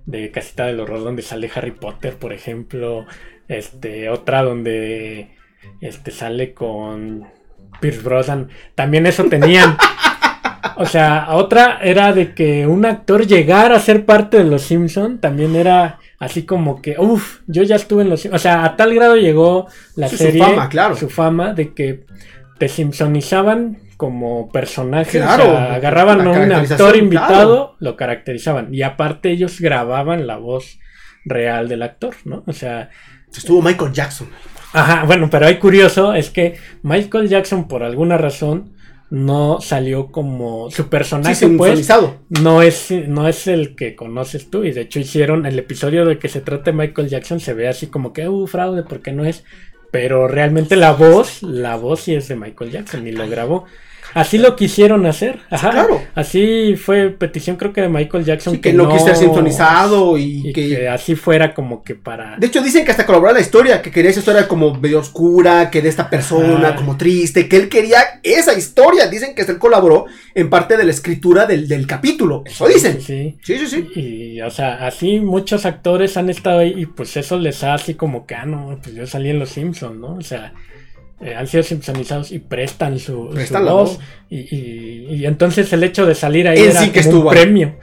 [0.06, 3.06] de casita del horror donde sale Harry Potter, por ejemplo,
[3.46, 5.36] este otra donde
[5.80, 7.28] este sale con
[7.80, 8.48] Pierce Brosnan.
[8.74, 9.76] También eso tenían.
[10.78, 15.20] O sea, otra era de que un actor llegara a ser parte de los Simpson
[15.20, 18.26] también era así como que, uff, yo ya estuve en los.
[18.26, 20.96] O sea, a tal grado llegó la Sí, su serie, fama, claro.
[20.96, 22.04] su fama de que
[22.58, 28.82] te simpsonizaban como personaje, Claro, o sea, agarraban a un actor invitado, lo caracterizaban y
[28.82, 30.78] aparte ellos grababan la voz
[31.24, 32.44] real del actor, ¿no?
[32.46, 32.90] O sea,
[33.36, 34.28] Estuvo Michael Jackson.
[34.72, 38.75] Ajá, bueno, pero hay curioso es que Michael Jackson por alguna razón
[39.10, 40.84] no salió como su
[41.22, 42.24] Sí, personaje, pues sintonizado.
[42.28, 46.18] no es no es el que conoces tú y de hecho hicieron el episodio de
[46.18, 49.24] que se trata de Michael Jackson se ve así como que uh fraude porque no
[49.24, 49.44] es,
[49.92, 53.64] pero realmente la voz la voz sí es de Michael Jackson y lo grabó.
[54.16, 55.70] Así lo quisieron hacer, ajá.
[55.70, 56.00] claro.
[56.14, 60.48] Así fue petición creo que de Michael Jackson Sí, que no quiso ser sintonizado y,
[60.48, 60.68] y que...
[60.68, 63.90] que así fuera como que para De hecho, dicen que hasta colaboró la historia, que
[63.90, 66.76] quería esa historia como medio oscura, que de esta persona, Ajá.
[66.76, 69.06] como triste, que él quería esa historia.
[69.08, 72.42] Dicen que él colaboró en parte de la escritura del, del capítulo.
[72.46, 73.00] Eso dicen.
[73.02, 73.36] Sí.
[73.42, 74.00] Sí, sí, sí.
[74.00, 77.94] Y, o sea, así muchos actores han estado ahí y pues eso les ha así
[77.94, 80.14] como que, ah, no, pues yo salí en Los Simpsons, ¿no?
[80.14, 80.54] O sea,
[81.20, 83.96] eh, han sido simpsonizados y prestan su, su Prestan voz.
[83.96, 84.00] voz.
[84.30, 87.28] Y, y- y entonces el hecho de salir ahí En era sí que como estuvo
[87.28, 87.76] un premio.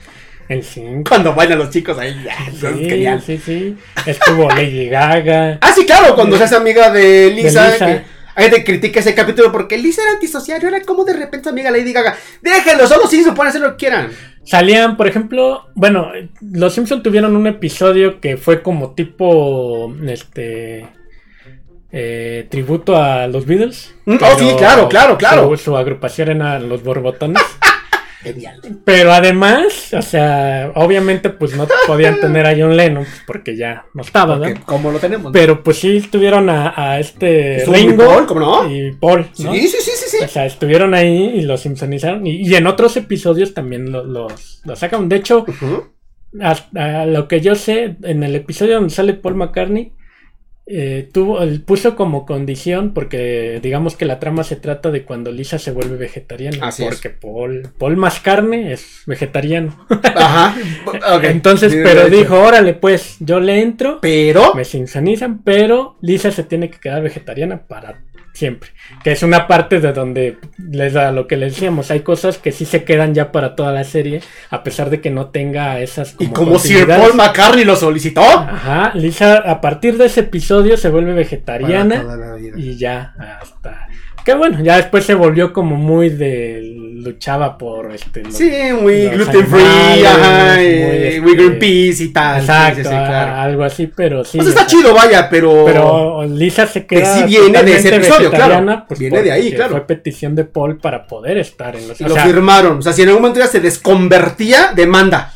[0.50, 0.84] En sí.
[1.08, 3.22] Cuando bailan los chicos ahí, ya, eso es Sí, genial.
[3.26, 3.76] sí, sí.
[4.06, 5.58] Estuvo Lady Gaga.
[5.62, 7.72] Ah, sí, claro, cuando se hace amiga de Lisa.
[7.72, 7.86] Lisa.
[7.86, 8.02] que
[8.36, 10.62] hay gente que critica ese capítulo porque Lisa era antisocial.
[10.64, 12.16] Era como de repente su amiga Lady Gaga.
[12.42, 14.10] Déjenlo, solo sí se pueden hacer lo que quieran.
[14.44, 20.88] Salían, por ejemplo, bueno, los Simpsons tuvieron un episodio que fue como tipo, este,
[21.94, 23.94] eh, tributo a los Beatles.
[24.06, 25.50] Mm, oh, sí, claro, claro, claro.
[25.52, 27.42] Su, su agrupación era los Borbotones.
[28.24, 28.62] Genial.
[28.86, 33.84] Pero además, o sea, obviamente pues no podían tener a John Lennon pues, porque ya
[33.94, 34.46] no estaba, ¿no?
[34.66, 35.34] Como lo tenemos.
[35.34, 38.72] Pero pues sí tuvieron a, a este Ringo Paul, ¿cómo no?
[38.74, 39.54] y Paul, ¿no?
[39.54, 40.18] Sí, sí, sí, sí, sí.
[40.24, 42.26] O sea, estuvieron ahí y los simpsonizaron.
[42.26, 45.10] Y, y en otros episodios también lo- los, los sacan.
[45.10, 45.46] De hecho,
[46.42, 49.92] hasta a lo que yo sé, en el episodio donde sale Paul McCartney,
[50.66, 55.60] eh, tuvo, puso como condición, porque digamos que la trama se trata de cuando Lisa
[55.60, 56.68] se vuelve vegetariana.
[56.68, 56.90] Así es.
[56.90, 59.86] porque Paul, Paul más carne es vegetariano.
[59.90, 60.56] Ajá.
[61.24, 64.54] Entonces, pero dijo, órale, pues yo le entro, Pero.
[64.56, 68.02] me sintonizan, pero Lisa se tiene que quedar vegetariana para
[68.34, 68.72] siempre.
[69.04, 71.92] Que es una parte de donde les da lo que les decíamos.
[71.92, 75.10] Hay cosas que sí se quedan ya para toda la serie, a pesar de que
[75.10, 76.88] no tenga esas Y como como Sir.
[76.88, 78.22] Paul McCartney lo solicitó.
[78.22, 82.58] Ajá, Lisa a partir de ese episodio se vuelve Para vegetariana toda la vida.
[82.58, 83.88] y ya hasta
[84.26, 88.50] que bueno, ya después se volvió como muy de luchaba por este los- Sí,
[88.82, 92.40] muy los gluten free, ajá, muy, este, muy Greenpeace y tal.
[92.42, 93.36] Exacto, sí, claro.
[93.36, 94.38] algo así, pero sí.
[94.38, 95.66] Pues está o sea, chido, vaya, pero.
[95.66, 98.86] Pero Lisa se Que queda sí viene de ese episodio, claro.
[98.88, 99.72] pues, Viene de ahí, claro.
[99.72, 102.78] Fue petición de Paul para poder estar en los Y o lo sea, firmaron.
[102.78, 105.34] O sea, si en algún momento ya se desconvertía, demanda.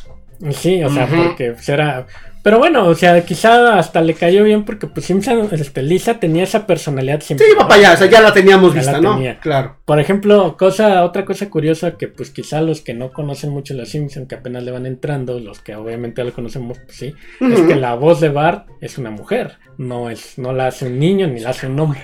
[0.52, 2.06] Sí, o sea, porque pues, era.
[2.48, 6.44] Pero bueno, o sea, quizá hasta le cayó bien porque pues Simpson, este, Lisa tenía
[6.44, 7.46] esa personalidad Sí, siempre.
[7.52, 7.68] iba ¿no?
[7.68, 9.14] para allá, o sea, ya la teníamos Ya la vista, ¿no?
[9.16, 9.38] tenía.
[9.38, 9.76] Claro.
[9.84, 13.90] Por ejemplo, cosa, otra cosa curiosa que pues quizá los que no conocen mucho los
[13.90, 17.60] Simpson, que apenas le van entrando, los que obviamente ya lo conocemos, pues sí, es
[17.60, 21.26] que la voz de Bart es una mujer, no es, no la hace un niño
[21.26, 22.00] ni la hace un hombre.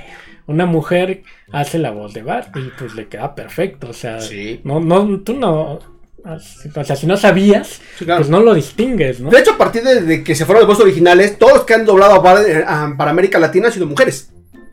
[0.46, 4.60] Una mujer hace la voz de Bart y pues le queda perfecto, o sea, Sí.
[4.62, 5.78] no, no, tú no,
[6.24, 8.20] o sea, si no sabías, Sí, claro.
[8.20, 9.30] pues no lo distingues, ¿no?
[9.30, 11.74] De hecho, a partir de, de que se fueron los voces originales, todos los que
[11.74, 14.30] han doblado a Bart, eh, a- para América Latina han sido mujeres.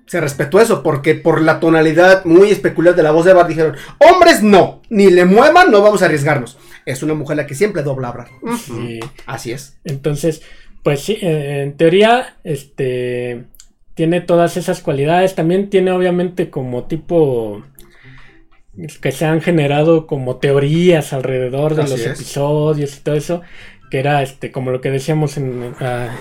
[0.08, 3.78] se respetó eso, porque por la tonalidad muy especular de la voz de Bart dijeron,
[4.00, 6.58] hombres no, ni le muevan, no vamos a arriesgarnos.
[6.86, 8.28] Es una mujer la que siempre dobla hablar.
[8.66, 9.00] Sí.
[9.26, 9.78] Así es.
[9.86, 10.42] Entonces,
[10.84, 13.46] pues sí, en teoría, este
[13.94, 15.36] tiene todas esas cualidades.
[15.36, 17.64] También tiene, obviamente, como tipo
[19.02, 22.08] que se han generado como teorías alrededor de Así los es.
[22.20, 23.42] episodios y todo eso.
[23.90, 26.16] Que era este, como lo que decíamos en, ah,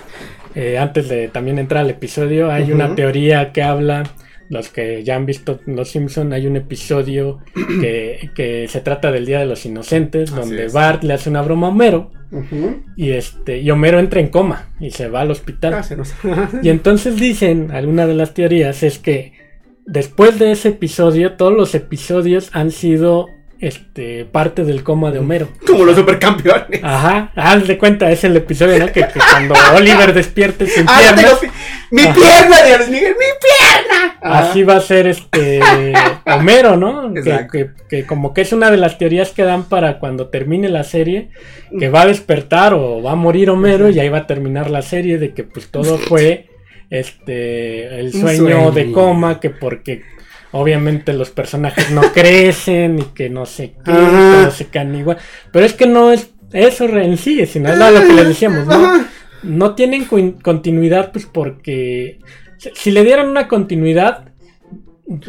[0.56, 2.50] eh, antes de también entrar al episodio.
[2.50, 4.04] Hay una teoría que habla.
[4.48, 7.38] Los que ya han visto Los Simpson, hay un episodio
[7.80, 10.72] que, que se trata del Día de los Inocentes, Así donde es.
[10.72, 12.10] Bart le hace una broma a Homero
[12.96, 15.74] y este y Homero entra en coma y se va al hospital.
[15.74, 16.14] Ah, nos-
[16.64, 19.34] Y entonces dicen, alguna de las teorías es que
[19.86, 23.26] después de ese episodio, todos los episodios han sido
[23.60, 25.48] este parte del coma de Homero.
[25.66, 26.80] Como los supercampeones.
[26.82, 28.86] Ajá, haz de cuenta, es el episodio, ¿no?
[28.86, 31.52] Que, que cuando Oliver despierte sin Ah, piernas, tengo
[31.90, 32.14] mi Ajá.
[32.14, 34.18] pierna, Dios Miguel, mi pierna.
[34.22, 34.50] Ajá.
[34.50, 35.60] así va a ser este
[36.26, 37.12] Homero, ¿no?
[37.14, 40.84] Que- que como que es una de las teorías que dan para cuando termine la
[40.84, 41.28] serie,
[41.78, 44.80] que va a despertar o va a morir Homero y ahí va a terminar la
[44.80, 46.46] serie de que pues todo fue
[46.90, 48.70] este el sueño, sueño.
[48.72, 50.02] de coma, que porque
[50.52, 55.16] obviamente los personajes no crecen y que no sé qué, todos se quedan igual.
[55.52, 59.04] Pero es que no es eso en sí, sino es lo que les decíamos, ¿no?
[59.42, 60.04] No tienen
[60.42, 62.18] continuidad, pues porque
[62.74, 64.24] si- le dieran una continuidad,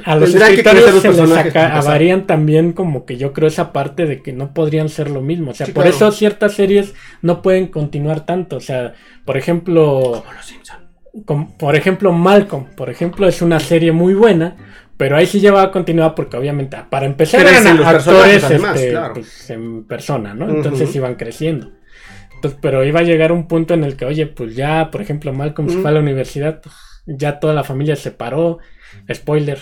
[0.06, 3.72] a los Tendrán que escritores los se les acabarían también como que yo creo esa
[3.74, 5.52] parte de que no podrían ser lo mismo.
[5.52, 5.96] O sea, Sí, por claro.
[5.96, 6.94] eso ciertas series
[7.24, 8.58] no pueden continuar tanto.
[8.58, 8.94] O sea,
[9.26, 10.81] por ejemplo, Los Simpson.
[11.58, 14.56] Por ejemplo, Malcolm, por ejemplo, es una serie muy buena.
[15.02, 18.92] Pero ahí sí llevaba continuidad porque obviamente para empezar Crecen eran los actores además, este,
[18.92, 19.14] claro.
[19.16, 20.48] pues, en persona, ¿no?
[20.48, 21.72] Entonces iban creciendo.
[22.36, 25.34] Entonces, pero iba a llegar un punto en el que, oye, pues ya, por ejemplo,
[25.34, 26.76] Malcolm se fue a la universidad, pues
[27.08, 28.60] ya toda la familia se separó.
[29.12, 29.58] Spoiler.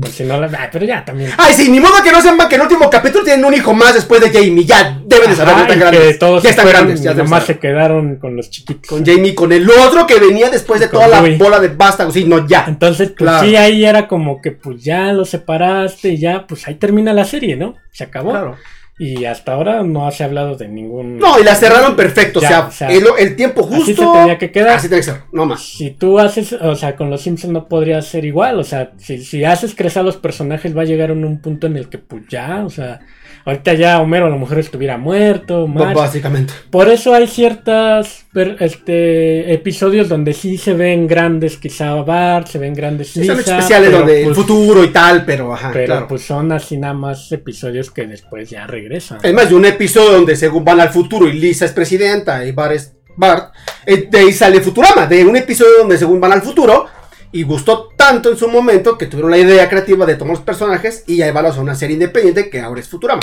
[0.00, 0.46] Por si no la.
[0.58, 1.30] Ah, pero ya también.
[1.36, 3.92] Ay, sí, ni modo que no sepan que el último capítulo tienen un hijo más
[3.92, 4.64] después de Jamie.
[4.64, 6.18] Ya deben de saber, Ajá, ya están y que grandes.
[6.18, 8.88] todos ya están fueron grandes, ya nomás se quedaron con los chiquitos.
[8.88, 11.38] Con Jamie, con el otro que venía después de toda Louis.
[11.38, 12.14] la bola de vástagos.
[12.14, 12.64] Sí, no, ya.
[12.68, 13.46] Entonces, pues Claro.
[13.46, 17.26] sí, ahí era como que pues ya lo separaste y ya, pues ahí termina la
[17.26, 17.74] serie, ¿no?
[17.92, 18.30] Se acabó.
[18.30, 18.56] Claro.
[19.04, 21.18] Y hasta ahora no se ha hablado de ningún.
[21.18, 22.40] No, y la cerraron perfecto.
[22.40, 23.82] Ya, o, sea, o sea, el, el tiempo justo.
[23.82, 24.76] Así se tenía que quedar.
[24.76, 25.60] Así tiene que ser, no más.
[25.60, 29.18] Si tú haces, o sea, con los Simpsons no podría ser igual, o sea, si,
[29.24, 31.98] si haces crecer a los personajes va a llegar en un punto en el que
[31.98, 33.00] pues ya, o sea,
[33.44, 35.94] ahorita ya Homero a lo mejor estuviera muerto, Marge.
[35.94, 36.52] Básicamente.
[36.70, 42.58] Por eso hay ciertas per- este, episodios donde sí se ven grandes, quizá Bart, se
[42.58, 45.70] ven grandes Sí, son Lisa, especiales pero, donde el pues, futuro y tal, pero ajá,
[45.72, 46.08] pero claro.
[46.08, 49.18] pues son así nada más episodios que después ya regresan.
[49.22, 52.52] Es más, de un episodio donde según van al futuro y Lisa es presidenta y
[52.52, 53.52] Bart es Bart,
[53.84, 56.86] eh, de ahí sale Futurama, de un episodio donde según van al futuro
[57.30, 61.04] y gustó tanto en su momento que tuvieron la idea creativa de tomar los personajes
[61.06, 63.22] y ya llevarlos a una serie independiente que ahora es Futurama.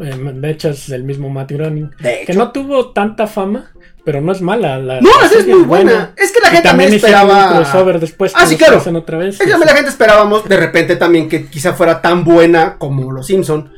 [0.00, 1.90] Eh, de hecho es el mismo Matt Groening.
[2.00, 2.38] De Que hecho.
[2.38, 3.70] no tuvo tanta fama,
[4.04, 4.78] pero no es mala.
[4.78, 6.12] La, No, la es muy buena.
[6.16, 7.48] Es que la Y gente también esperaba.
[7.50, 8.32] un crossover después.
[8.34, 8.82] Ah, sí, claro.
[8.96, 9.40] otra vez.
[9.40, 13.26] Es que la gente esperábamos de repente también que quizá fuera tan buena como Los
[13.26, 13.72] Simpson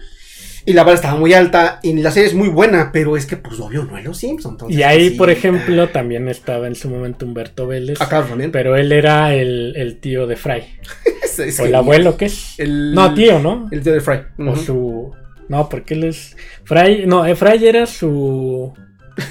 [0.66, 3.36] y la vara estaba muy alta y la serie es muy buena, pero es que
[3.36, 4.52] pues obvio no es Los Simpson.
[4.52, 5.16] entonces, Y ahí, pues, sí.
[5.18, 7.98] por ejemplo, también estaba en su momento Humberto Vélez.
[8.00, 8.50] Ah, claro, también.
[8.52, 10.62] Pero él era el, el tío de Fry.
[11.22, 12.54] Es- es o el abuelo, ¿qué es?
[12.58, 13.68] El- No, tío, ¿no?
[13.70, 14.20] El tío de Fry.
[14.38, 15.12] O su.
[15.48, 16.36] No, porque él es.
[16.64, 17.04] Fry.
[17.06, 18.72] No, eh, Fry era su.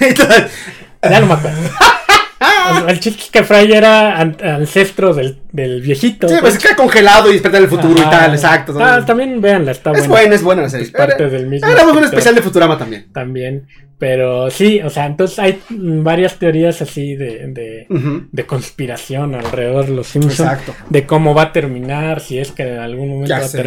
[1.02, 1.58] Ya no me acuerdo.
[2.88, 6.26] El es que Fry era an- ancestro del, del viejito.
[6.28, 8.76] Sí, pues se queda congelado y desperta el futuro y tal, exacto.
[8.80, 10.08] Ah, también véanla, está es buena.
[10.14, 10.86] buena, es buena la serie.
[10.86, 11.68] Es parte del mismo.
[11.68, 13.12] Hagamos un especial de Futurama también.
[13.12, 13.66] También.
[13.98, 17.86] Pero sí, o sea, entonces hay varias teorías así de,
[18.32, 20.40] de, conspiración alrededor de los Simpsons.
[20.40, 20.74] Exacto.
[20.88, 23.58] De cómo va a terminar, si es que en algún momento Ya va a sé.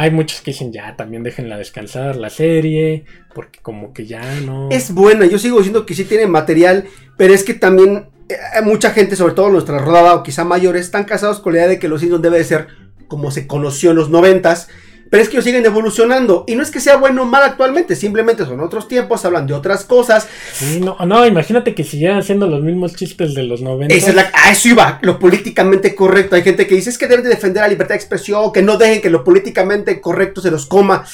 [0.00, 4.68] Hay muchos que dicen ya, también déjenla descansar la serie, porque como que ya no.
[4.70, 6.84] Es buena, yo sigo diciendo que sí tiene material,
[7.16, 11.02] pero es que también eh, mucha gente, sobre todo nuestra rodada o quizá mayores, están
[11.02, 12.68] casados con la idea de que los Simpsons debe de ser
[13.08, 14.68] como se conoció en los noventas.
[15.10, 16.44] Pero es que ellos siguen evolucionando.
[16.46, 17.96] Y no es que sea bueno o mal actualmente.
[17.96, 20.28] Simplemente son otros tiempos, hablan de otras cosas.
[20.52, 23.94] Sí, no, no, imagínate que siguieran haciendo los mismos chistes de los 90.
[23.94, 26.36] Esa es la, a eso iba, lo políticamente correcto.
[26.36, 28.76] Hay gente que dice es que deben de defender la libertad de expresión, que no
[28.76, 31.04] dejen que lo políticamente correcto se los coma.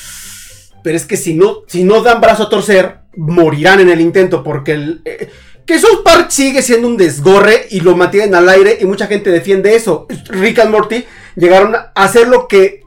[0.83, 4.43] Pero es que si no, si no dan brazo a torcer, morirán en el intento,
[4.43, 5.31] porque el, eh,
[5.67, 9.31] que South Park sigue siendo un desgorre y lo mantienen al aire y mucha gente
[9.31, 10.07] defiende eso.
[10.29, 11.05] Rick and Morty
[11.37, 12.84] llegaron a hacer lo que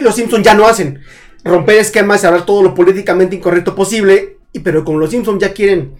[0.00, 1.00] los Simpsons ya no hacen.
[1.44, 4.38] Romper esquemas y hablar todo lo políticamente incorrecto posible.
[4.52, 5.92] Y, pero como los Simpsons ya quieren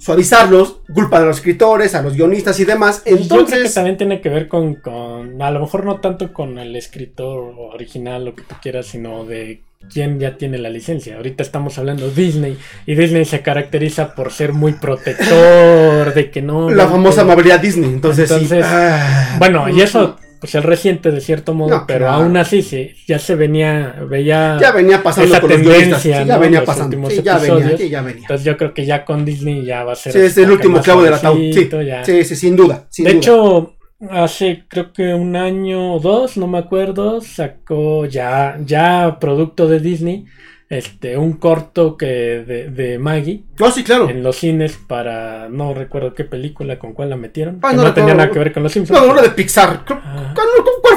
[0.00, 3.02] suavizarlos, culpan a los escritores, a los guionistas y demás.
[3.04, 6.32] Yo creo que Entonces, también tiene que ver con, con, a lo mejor no tanto
[6.32, 9.60] con el escritor original, lo que tú quieras, sino de
[9.92, 11.16] quién ya tiene la licencia.
[11.16, 16.40] Ahorita estamos hablando de Disney y Disney se caracteriza por ser muy protector, de que
[16.40, 16.70] no...
[16.70, 17.90] la famosa amabilidad Disney.
[17.90, 18.34] Entonces, sí.
[18.34, 19.36] Entonces, Ah.
[19.38, 22.22] Bueno, y eso pues es reciente de cierto modo, No, pero claro.
[22.24, 24.58] aún así sí, ya se venía, veía...
[24.60, 26.40] ya venía pasando esa con los tendencia, Sí, ya ¿no?
[26.40, 26.96] venía Los pasando.
[26.96, 27.80] últimos Sí, ya venía, episodios.
[27.80, 28.20] sí, ya venía.
[28.22, 30.12] Entonces yo creo que ya con Disney ya va a ser...
[30.12, 31.52] Sí, es el último clavo del ataúd.
[31.52, 31.68] Sí,
[32.04, 32.86] sí, sí, sin duda.
[32.90, 33.18] sin de duda.
[33.18, 33.76] hecho,
[34.10, 39.80] hace creo que un año o dos, no me acuerdo, sacó ya, ya producto de
[39.80, 40.24] Disney,
[40.70, 44.08] este, un corto que de, de Maggie No, sí, claro.
[44.08, 47.82] en los cines para, no recuerdo qué película, con cuál la metieron, Ah, que no
[47.82, 49.00] no, tenía nada que ver con los Simpsons.
[49.00, 49.84] No, una de Pixar.
[49.84, 50.32] ¿Cuál, Ah.
[50.34, 50.46] cuál-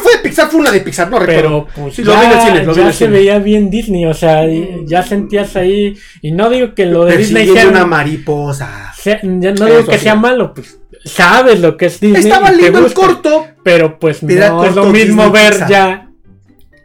[0.03, 0.49] fue de Pixar?
[0.49, 1.65] Fue una de Pixar, no recuerdo.
[1.73, 3.05] Pero pues Sí, lo vi en el ya, cine, lo vi en ya el se
[3.05, 3.09] cine.
[3.17, 7.17] veía bien Disney, o sea, y ya sentías ahí, y no digo que lo de
[7.17, 8.91] Disney sea, una mariposa.
[8.95, 10.03] sea- ya no digo Eso que sí.
[10.03, 12.21] sea malo, pues sabes lo que es Disney.
[12.23, 13.47] Estaba lindo el corto.
[13.63, 15.69] Pero pues Era no es lo mismo Disney ver Pixar.
[15.69, 16.09] ya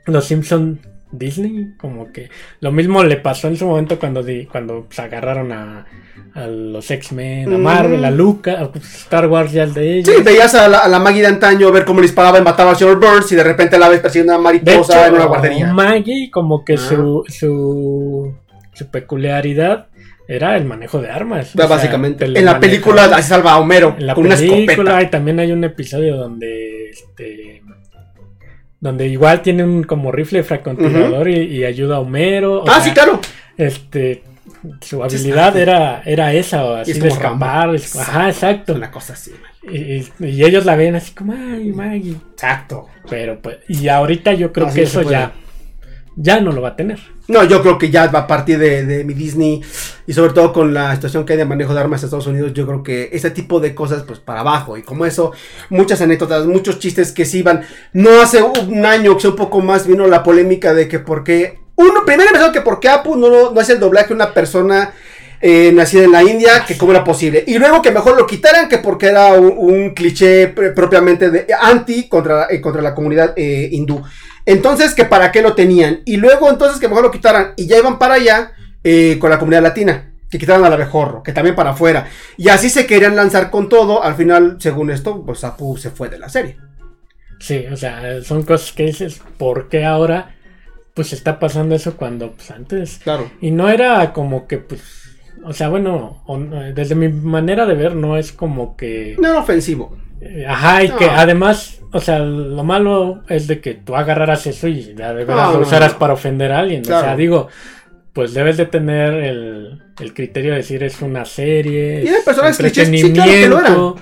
[0.07, 0.81] los Simpson
[1.11, 2.29] Disney, como que
[2.61, 5.87] lo mismo le pasó en su momento cuando di- cuando pues, agarraron a,
[6.35, 7.63] a los X-Men, a Mm.
[7.63, 10.15] Marvel, a Luca, a Star Wars ya el de ellos.
[10.17, 12.73] Sí, veías a la, a la Maggie de antaño ver cómo le disparaba y mataba
[12.73, 15.25] a señor Burns y de repente la ves persiguiendo una de mariposa hecho, en una
[15.27, 15.73] guardería.
[15.73, 16.77] Maggie como que Ah.
[16.79, 18.35] su, su
[18.75, 19.87] su peculiaridad
[20.29, 21.55] era el manejo de armas.
[21.55, 22.27] o sea, básicamente.
[22.27, 25.03] En la película así salva a Homero En la con una película escopeta.
[25.03, 27.63] y también hay un episodio donde este
[28.81, 32.63] donde igual tiene un como rifle francotirador y, y ayuda a Homero.
[32.67, 33.21] Ah, sea, sí, claro.
[33.57, 34.23] Este
[34.81, 37.75] su habilidad era, era esa, o así es de escapar.
[37.75, 38.75] es- Ajá, exacto.
[38.75, 39.33] Una cosa así.
[39.71, 42.17] Y, y- y ellos la ven así como, ay, Maggie.
[42.33, 42.87] Exacto.
[43.09, 45.33] Pero pues, y ahorita yo creo No, que eso ya,
[46.21, 46.99] ya no lo va a tener.
[47.29, 49.63] No, yo creo que ya va a partir de, de mi Disney
[50.07, 52.53] y sobre todo con la situación que hay de manejo de armas en Estados Unidos,
[52.55, 55.33] yo creo que ese tipo de cosas pues para abajo y como eso,
[55.71, 57.63] muchas anécdotas, muchos chistes que se iban,
[57.93, 61.61] no hace un año, que un poco más vino la polémica de que por qué,
[61.77, 64.93] uno, primero que por qué Apu no, no hace el doblaje una persona
[65.41, 68.69] eh, nacida en la India, que cómo era posible, y luego que mejor lo quitaran
[68.69, 73.33] que porque era un, un cliché pr- propiamente de anti contra, eh, contra la comunidad
[73.37, 74.03] eh, hindú.
[74.47, 76.01] Entonces, que para qué lo tenían.
[76.07, 77.53] Y luego, entonces, que mejor lo quitaran.
[77.57, 78.53] Y ya iban para allá
[79.21, 80.15] con la comunidad latina.
[80.31, 81.23] Que quitaran al abejorro.
[81.23, 82.09] Que también para afuera.
[82.39, 84.03] Y así se querían lanzar con todo.
[84.03, 86.57] Al final, según esto, pues Apu se fue de la serie.
[87.41, 90.35] Sí, o sea, son cosas que dices, ¿por qué ahora
[90.95, 93.31] pues está pasando eso cuando pues antes Claro.
[93.43, 94.81] Y no era como que, pues,
[95.49, 99.39] o sea, bueno, o- desde mi manera de ver, no es como que, No era
[99.41, 99.97] ofensivo.
[100.21, 100.97] eh, ajá, y No.
[100.97, 105.25] que además, o sea, lo malo es de que tú agarraras eso y ya de
[105.25, 105.99] verdad No, lo usaras no.
[105.99, 106.83] para ofender a alguien.
[106.83, 107.49] O sea, digo,
[108.13, 112.89] pues debes de tener el, el criterio de decir es una serie, es personajes clichés,
[112.89, 114.01] sí, claro que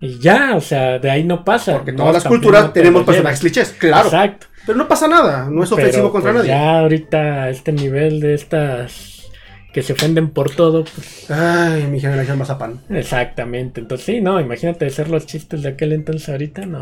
[0.00, 1.72] y ya, o sea, de ahí no pasa.
[1.78, 3.74] Porque todas las culturas tenemos personajes clichés.
[3.78, 4.04] Claro.
[4.04, 4.46] Exacto.
[4.64, 5.48] Pero no pasa nada.
[5.50, 6.50] No es ofensivo Pero, contra pues, nadie.
[6.56, 9.17] Ya ahorita a este nivel de estas
[9.78, 12.80] que se ofenden por todo, pues Ay, mi generación mazapán.
[12.90, 13.80] exactamente.
[13.80, 16.80] Entonces sí, no, imagínate hacer los chistes de aquel entonces ahorita, no.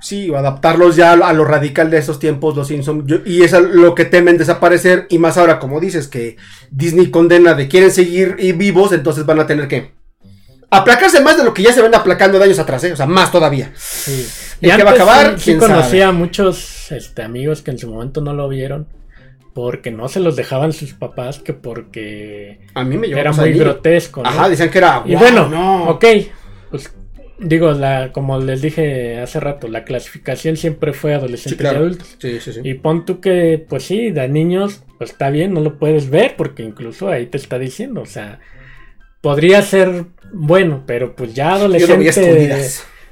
[0.00, 3.04] Sí, o adaptarlos ya a lo radical de esos tiempos, los Simpsons.
[3.26, 5.06] Y es lo que temen desaparecer.
[5.10, 6.38] Y más ahora, como dices, que
[6.70, 9.92] Disney condena de quieren seguir y vivos, entonces van a tener que
[10.70, 12.92] aplacarse más de lo que ya se ven aplacando de años atrás, ¿eh?
[12.92, 13.72] O sea, más todavía.
[13.76, 14.26] Sí.
[14.62, 15.32] ¿En qué va a acabar?
[15.34, 16.04] sí, sí ¿Quién conocí sabe?
[16.04, 18.86] a muchos este, amigos que en su momento no lo vieron
[19.56, 23.58] porque no se los dejaban sus papás, que porque A mí me era cosas muy
[23.58, 24.22] grotesco.
[24.22, 24.28] ¿no?
[24.28, 25.02] Ajá, decían que era.
[25.06, 25.84] Y "Guau, bueno, no.
[25.92, 26.04] ok,
[26.70, 26.94] pues
[27.38, 31.78] digo, la, como les dije hace rato, la clasificación siempre fue Sí, adolescentes claro.
[31.78, 32.16] y adultos.
[32.18, 32.60] Sí, sí, sí.
[32.64, 36.34] Y pon tú que, pues sí, de niños, pues está bien, no lo puedes ver
[36.36, 38.40] porque incluso ahí te está diciendo, o sea,
[39.22, 40.04] podría ser
[40.34, 42.62] bueno, pero pues ya adolescente,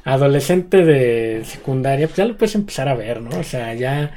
[0.05, 3.31] adolescente de secundaria, pues ya lo puedes empezar a ver, ¿no?
[3.39, 4.13] O sea, ya,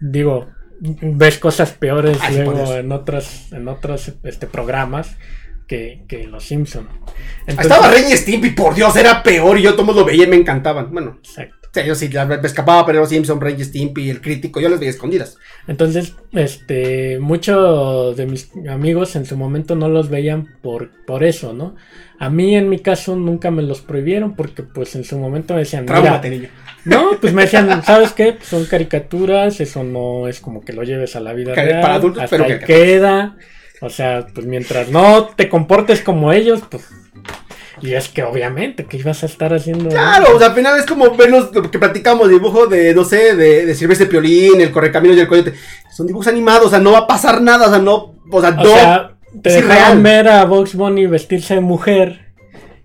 [0.00, 0.48] digo,
[0.80, 5.16] ves cosas peores Ah, luego en otros, en otros este, programas
[5.66, 6.88] que, que Los Simpson.
[7.46, 9.58] Estaba Ren y Stimpy, por Dios, era peor.
[9.58, 10.90] Y yo todos lo veía y me encantaban.
[10.90, 11.68] Bueno, Exacto.
[11.70, 14.80] o sea, yo sí me escapaba, pero Simpson, Ren y Stimpy, el crítico, yo las
[14.80, 15.36] veía escondidas.
[15.68, 21.52] Entonces, este, muchos de mis amigos en su momento no los veían por, por eso,
[21.52, 21.76] ¿no?
[22.18, 25.60] A mí, en mi caso, nunca me los prohibieron porque, pues, en su momento me
[25.60, 26.48] decían, mira, Traumate, niño.
[26.84, 28.38] No, pues me decían, ¿sabes qué?
[28.42, 32.22] Son caricaturas, eso no es como que lo lleves a la vida real, para adultos,
[32.24, 32.88] hasta pero ahí caricaturas.
[32.88, 33.36] queda,
[33.80, 36.84] o sea, pues mientras no te comportes como ellos, pues,
[37.82, 39.88] y es que obviamente, que ibas a estar haciendo?
[39.88, 43.34] Claro, o sea, al final es como verlos, lo que platicamos, dibujo de, no sé,
[43.36, 45.54] de, de Silvestre Piolín, el Correcaminos y el Coyote.
[45.90, 48.50] Son dibujos animados, o sea, no va a pasar nada, o sea, no, o sea,
[48.50, 48.64] O no.
[48.64, 49.12] sea,
[49.42, 50.02] te real.
[50.02, 52.32] ver a Box Bunny vestirse de mujer,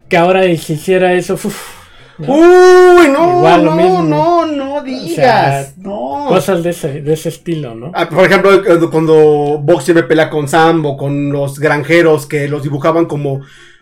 [0.09, 1.84] que ahora si hiciera eso, uf,
[2.17, 2.33] ¿no?
[2.33, 4.03] Uy, no, Igual no, mismo.
[4.03, 5.77] no, no digas.
[5.77, 6.25] no.
[6.27, 7.91] cosas de ese, de ese estilo, ¿no?
[7.93, 12.47] Ah, por ejemplo, cuando- cuando Box siempre pelea con Sam o con los granjeros que
[12.47, 13.41] los dibujaban como,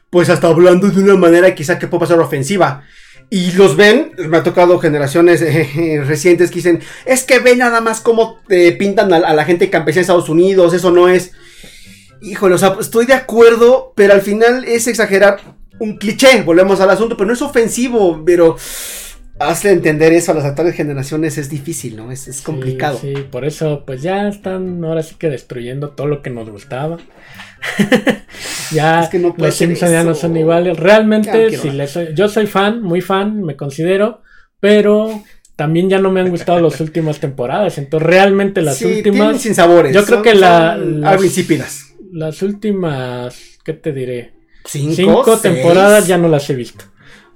[0.10, 2.84] pues hasta hablando de una manera quizá que puede pasar ofensiva.
[3.30, 7.82] Y los ven, me ha tocado generaciones eh, recientes que dicen, es que ve nada
[7.82, 11.32] más cómo te pintan a, a la gente campesina de Estados Unidos, eso no es...
[12.22, 15.53] Híjole, o sea, estoy de acuerdo, pero al final es exagerar
[15.84, 18.56] un cliché, volvemos al asunto, pero no es ofensivo, pero...
[19.40, 22.12] Hazle entender eso a las actuales generaciones es difícil, ¿no?
[22.12, 23.00] Es, complicado.
[23.02, 26.98] Sí, por eso, pues ya están ahora sí que destruyendo todo lo que nos gustaba.
[28.72, 30.78] ya Es que no los Simpsons ya no son iguales.
[30.78, 31.76] Realmente, no si ver.
[31.76, 34.22] les soy- yo soy fan, muy fan, me considero,
[34.60, 35.24] pero
[35.56, 37.78] también ya no me han gustado las últimas temporadas.
[37.80, 39.94] Entonces, realmente las Sí, últimas, sin sabores.
[39.94, 41.22] yo creo son- que la- las-
[42.12, 44.34] las últimas, ¿qué te diré?
[44.66, 46.86] Cinco, temporadas ya no las he visto.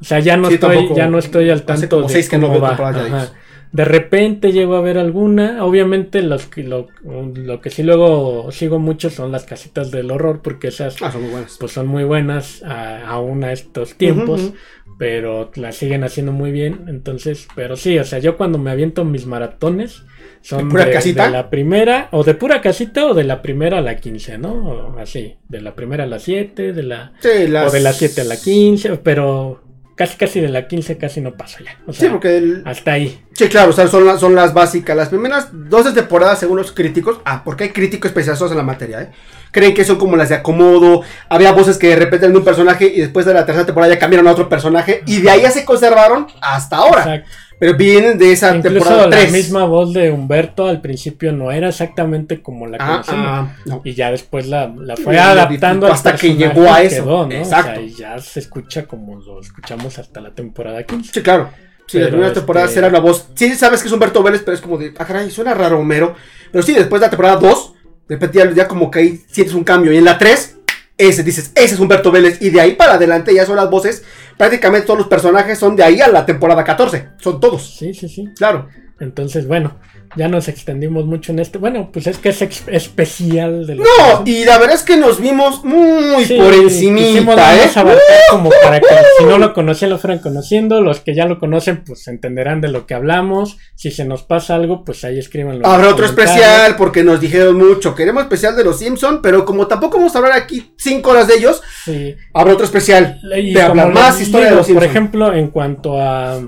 [0.02, 0.96] O sea, ya no Sí, estoy, tampoco.
[0.96, 3.30] ya no estoy al tanto como de seis que no cómo veo va.
[3.74, 5.64] De repente llego a ver alguna.
[5.66, 10.42] Obviamente los que lo, lo que sí luego sigo mucho son las casitas del horror,
[10.42, 11.58] porque esas Ah, son muy buenas.
[11.60, 14.54] pues son muy buenas a- aún a estos tiempos.
[15.00, 16.86] Pero las siguen haciendo muy bien.
[16.88, 20.04] Entonces, pero sí, o sea, yo cuando me aviento mis maratones.
[20.48, 21.26] Son ¿De pura de, casita?
[21.26, 24.54] de la primera, o de pura casita, o de la primera a la 15, ¿no?
[24.54, 27.68] O así, de la primera a la 7, de la Sí, las...
[27.68, 29.62] o de la 7 a la 15, pero
[29.98, 31.78] casi casi de la 15 casi no paso ya.
[31.86, 32.38] O Sí, sea, porque...
[32.38, 33.20] el- hasta ahí.
[33.34, 34.96] Sí, claro, o sea, son, las- son las básicas.
[34.96, 37.20] Las primeras 12 temporadas, según los críticos...
[37.26, 39.10] Ah, porque hay críticos especializados en la materia, ¿eh?
[39.52, 41.02] Creen que son como las de acomodo.
[41.30, 43.94] Había voces que de repente eran de un personaje y después de la tercera temporada
[43.94, 45.02] ya cambiaron a otro personaje.
[45.08, 47.00] Y de ahí ya se conservaron hasta ahora.
[47.16, 47.30] Exacto.
[47.60, 49.32] Pero vienen de esa Incluso temporada la 3.
[49.32, 53.26] misma voz de Humberto al principio no era exactamente como la Ah, conocemos.
[53.28, 53.82] ah, no.
[53.84, 57.04] Y ya después la, la fue La adaptando hasta que llegó a eso.
[57.04, 57.32] quedó, ¿no?
[57.34, 57.72] Exacto.
[57.72, 61.12] O sea, y ya se escucha como lo escuchamos hasta la temporada 15.
[61.14, 61.50] Sí, claro.
[61.88, 63.28] Sí, las Pero, primeras temporadas este- era la voz.
[63.34, 64.94] Sí, sabes que es Humberto Vélez, pero es como de.
[64.98, 66.14] Ah, caray, suena raro Homero.
[66.52, 67.74] Pero sí, después de la temporada 2,
[68.10, 69.92] de repente ya, ya como que ahí sientes un cambio.
[69.94, 70.57] Y en la 3,
[70.98, 72.42] ese dices, ese es Humberto Vélez.
[72.42, 74.04] Y de ahí para adelante ya son las voces.
[74.38, 77.10] Prácticamente todos los personajes son de ahí a la temporada 14.
[77.18, 77.78] Son todos.
[77.78, 78.30] Sí, sí, sí.
[78.36, 78.68] Claro.
[79.00, 79.76] Entonces, bueno,
[80.16, 81.60] ya nos extendimos mucho en este.
[81.60, 83.84] Bueno, pues es que es especial de No,
[84.26, 87.70] y la verdad es que nos vimos muy Sí, por encimita, ¿eh?
[87.76, 88.88] abarcar como para que
[89.20, 92.70] si no lo conocían lo fueran conociendo, los que ya lo conocen pues entenderán de
[92.70, 95.68] lo que hablamos, si se nos pasa algo pues ahí escríbanlo.
[95.68, 97.94] Habrá otro especial porque nos dijeron mucho.
[97.94, 101.36] Queremos especial de los Simpson, pero como tampoco vamos a hablar aquí 5 horas de
[101.36, 102.16] ellos, Sí.
[102.34, 103.20] habrá otro especial.
[103.36, 104.90] Y de hablar más historia de los Por Simpson.
[104.90, 106.40] ejemplo, en cuanto a,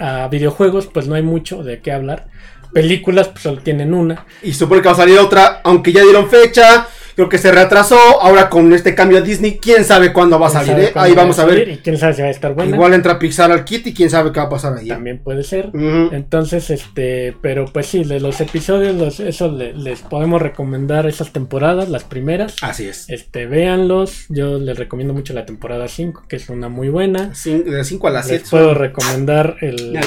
[0.00, 2.26] a videojuegos pues no hay mucho de qué hablar.
[2.72, 4.26] Películas pues solo tienen una.
[4.42, 6.88] Y supone que va a salir otra, aunque ya dieron fecha.
[7.20, 7.98] Creo que se retrasó.
[8.22, 10.84] Ahora con este cambio a Disney, quién sabe cuándo va a ¿Quién salir.
[10.86, 10.92] ¿eh?
[10.94, 11.68] Ahí va vamos a ver.
[11.68, 12.74] Y quién sabe si va a estar buena.
[12.74, 14.86] Igual entra Pixar al kit y quién sabe qué va a pasar ahí.
[14.86, 14.88] ¿eh?
[14.88, 15.70] También puede ser.
[16.12, 21.30] Entonces, este, pero pues sí, de los episodios, los- eso le- les podemos recomendar esas
[21.30, 22.56] temporadas, las primeras.
[22.62, 23.04] Así es.
[23.10, 24.24] Este, véanlos.
[24.30, 27.32] Yo les recomiendo mucho la temporada 5, que es una muy buena.
[27.34, 28.48] Cin- de 5 a las Les 7.
[28.50, 29.98] puedo recomendar el,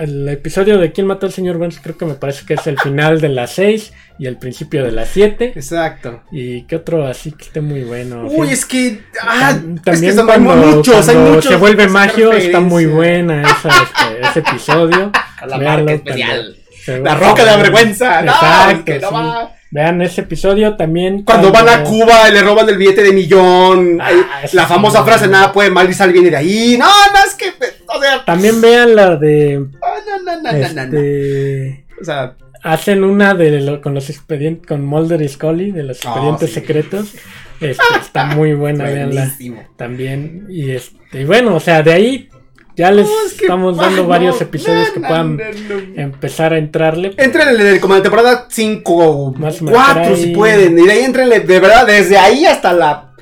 [0.00, 1.78] el episodio de ¿Quién mató al señor Burns?
[1.80, 4.92] Creo que me parece que es el final de la 6 y el principio de
[4.92, 5.52] la 7.
[5.54, 6.22] Exacto.
[6.30, 8.26] Y que otro así que esté muy bueno.
[8.30, 8.52] Uy, Sí.
[8.52, 9.00] es que.
[9.20, 11.52] Ah, Tam- es también que son- cuando, hay muchos, hay cuando muchos.
[11.52, 15.10] se vuelve magio, está muy buena esa, este, ese episodio.
[15.46, 16.56] la Véanlo especial.
[16.84, 18.22] se- La roca de la vergüenza.
[18.22, 19.14] No, Exacto, que no sí.
[19.14, 19.52] va.
[19.74, 21.22] Vean ese episodio también.
[21.22, 23.98] Cuando van a Cuba y le roban el billete de millón.
[24.02, 24.10] Ah,
[24.52, 25.04] la famosa no.
[25.06, 26.76] frase, nada puede mal y sal viene de ahí.
[26.78, 27.46] No, no, es que.
[27.88, 28.22] O sea.
[28.26, 29.64] También vean la de.
[29.82, 30.98] ah, No, no, no, no, no, no.
[30.98, 34.66] Este, O sea, hacen una de lo- con los expedientes.
[34.66, 36.54] Con Mulder y Scully, de los Ah, expedientes sí.
[36.54, 37.14] secretos.
[37.60, 39.32] Este, está muy buena, veanla.
[39.76, 40.46] También.
[40.50, 42.28] Y este, y bueno, o sea, de ahí
[42.76, 46.58] ya les No, es que, estamos dando varios episodios no, que puedan no, empezar a
[46.58, 47.12] entrarle.
[47.18, 50.78] Entren en el, como la temporada 5 Más o 4 menos, si pueden.
[50.78, 53.12] Y de ahí entrenle de verdad desde ahí hasta la.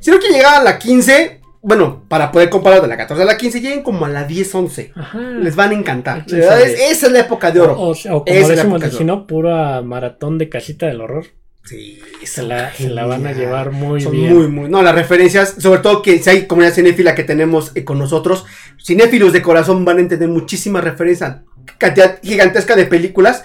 [0.00, 3.26] Si no quieren llegar a la 15, bueno, para poder comparar de la 14 a
[3.26, 4.92] la 15, lleguen como a la 10, 11.
[4.96, 5.18] Ajá.
[5.20, 6.26] Les van a encantar.
[6.26, 7.74] De de- es- esa es la época de oro.
[7.80, 10.86] O, o como Esa es la decimos, época de si no, pura maratón de casita
[10.86, 11.26] del horror.
[11.64, 14.34] Sí, Se la, se la van a llevar muy Son bien.
[14.36, 14.68] muy, muy.
[14.68, 18.44] No, las referencias, sobre todo que si hay comunidad cinéfila que tenemos eh, con nosotros,
[18.84, 21.36] cinéfilos de corazón van a entender muchísimas referencias,
[21.78, 23.44] cantidad gigantesca de películas.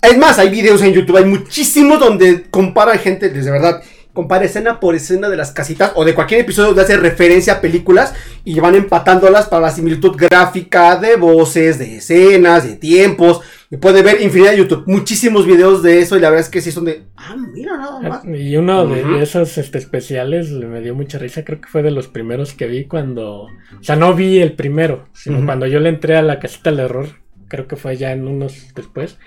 [0.00, 3.82] Es más, hay videos en YouTube, hay muchísimos donde comparan gente, desde verdad,
[4.16, 7.60] compara escena por escena de las casitas o de cualquier episodio donde hace referencia a
[7.60, 8.14] películas
[8.44, 13.42] y van empatándolas para la similitud gráfica de voces, de escenas, de tiempos.
[13.70, 16.60] Y puede ver infinidad de YouTube, muchísimos videos de eso y la verdad es que
[16.60, 18.24] sí son de, ah, mira nada más.
[18.24, 21.90] Y uno de, esos este, especiales le me dio mucha risa, creo que fue de
[21.90, 25.90] los primeros que vi cuando, o sea, no vi el primero, sino cuando yo le
[25.90, 27.08] entré a la casita del error,
[27.48, 29.18] creo que fue ya en unos después,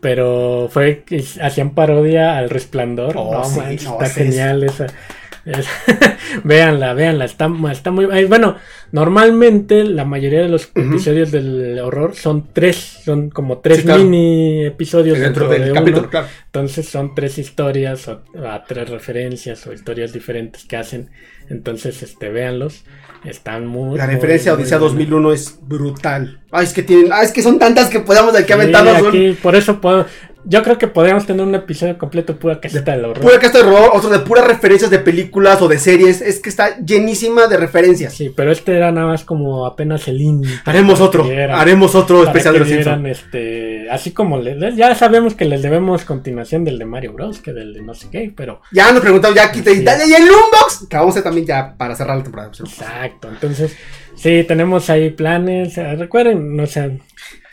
[0.00, 1.04] pero fue
[1.42, 3.16] hacían parodia al resplandor.
[3.16, 4.86] Oh, no, sí, manches, no, está es- genial esa.
[6.44, 8.06] véanla, véanla, está, está muy...
[8.26, 8.56] Bueno,
[8.92, 14.02] normalmente la mayoría de los episodios del horror son tres, son como tres Sí, claro.
[14.04, 16.10] mini episodios Dentro dentro del de capítulo, uno.
[16.10, 16.26] claro.
[16.46, 18.22] Entonces son tres historias o,
[18.66, 21.10] tres referencias o historias diferentes que hacen.
[21.48, 22.84] Entonces, este, véanlos.
[23.24, 23.98] Están muy.
[23.98, 24.94] La muy, referencia a muy Odisea buenas.
[24.94, 26.40] 2001 es brutal.
[26.52, 29.36] Ay, es que tienen, es que son tantas que podamos de aquí Sí, aventarnos un-
[29.42, 30.06] por eso puedo.
[30.50, 33.20] Yo creo que podríamos tener un episodio completo pura casita del horror.
[33.22, 36.22] Pura casta de horror, otro de puras referencias de películas o de series.
[36.22, 38.14] Es que está llenísima de referencias.
[38.14, 40.50] Sí, pero este era nada más como apenas el indie.
[40.64, 43.06] Haremos otro, haremos otro especial de los Simpsons.
[43.08, 47.40] este, así como le- ya sabemos que les debemos continuación del de Mario Bros.
[47.40, 49.84] que del de no sé qué, pero Ya nos preguntaron, ya aquí te Sí.
[49.84, 50.86] y el Unbox.
[50.88, 52.50] Que vamos a también ya para cerrar la temporada.
[52.58, 53.28] exacto.
[53.28, 53.76] Entonces,
[54.16, 55.76] sí, tenemos ahí planes.
[55.76, 57.00] eh, Recuerden, no sé,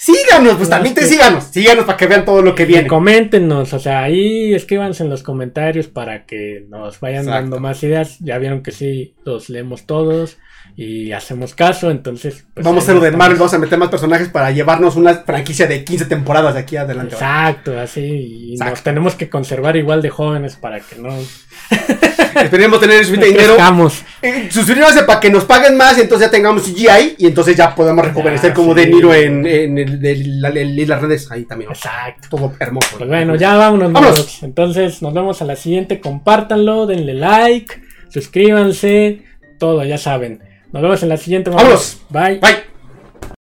[0.05, 1.45] Síganos, pues también te síganos.
[1.45, 2.87] Síganos para que vean todo lo que viene.
[2.87, 7.41] Coméntenos, o sea, ahí escríbanse en los comentarios para que nos vayan Exacto.
[7.41, 8.19] dando más ideas.
[8.19, 10.37] Ya vieron que sí, los leemos todos
[10.75, 12.45] y hacemos caso, entonces...
[12.53, 13.17] pues, vamos a hacer ahí lo de.
[13.17, 16.75] Marvel, vamos a meter más personajes para llevarnos una franquicia de 15 temporadas de aquí
[16.75, 17.15] adelante.
[17.15, 18.71] Exacto, así, y Exacto.
[18.71, 21.15] nos tenemos que conservar igual de jóvenes para que no...
[22.43, 23.55] Esperemos tener suficiente dinero.
[24.21, 27.73] Eh, suscríbanse para que nos paguen más y entonces ya tengamos CGI y entonces ya
[27.73, 28.81] podemos rejuvenecer como sí.
[28.81, 30.49] De Niro en, en el de la-
[31.01, 31.31] redes.
[31.31, 31.71] Ahí también.
[31.71, 32.27] Exacto.
[32.29, 32.97] Todo hermoso.
[32.97, 34.43] Pues bueno, ya vámonos.
[34.43, 35.99] Entonces nos vemos a la siguiente.
[35.99, 39.21] Compártanlo, denle like, suscríbanse,
[39.59, 40.41] todo, ya saben.
[40.71, 41.49] Nos vemos en la siguiente.
[41.49, 42.01] Vámonos.
[42.09, 42.39] Bye.
[42.39, 42.74] Bye.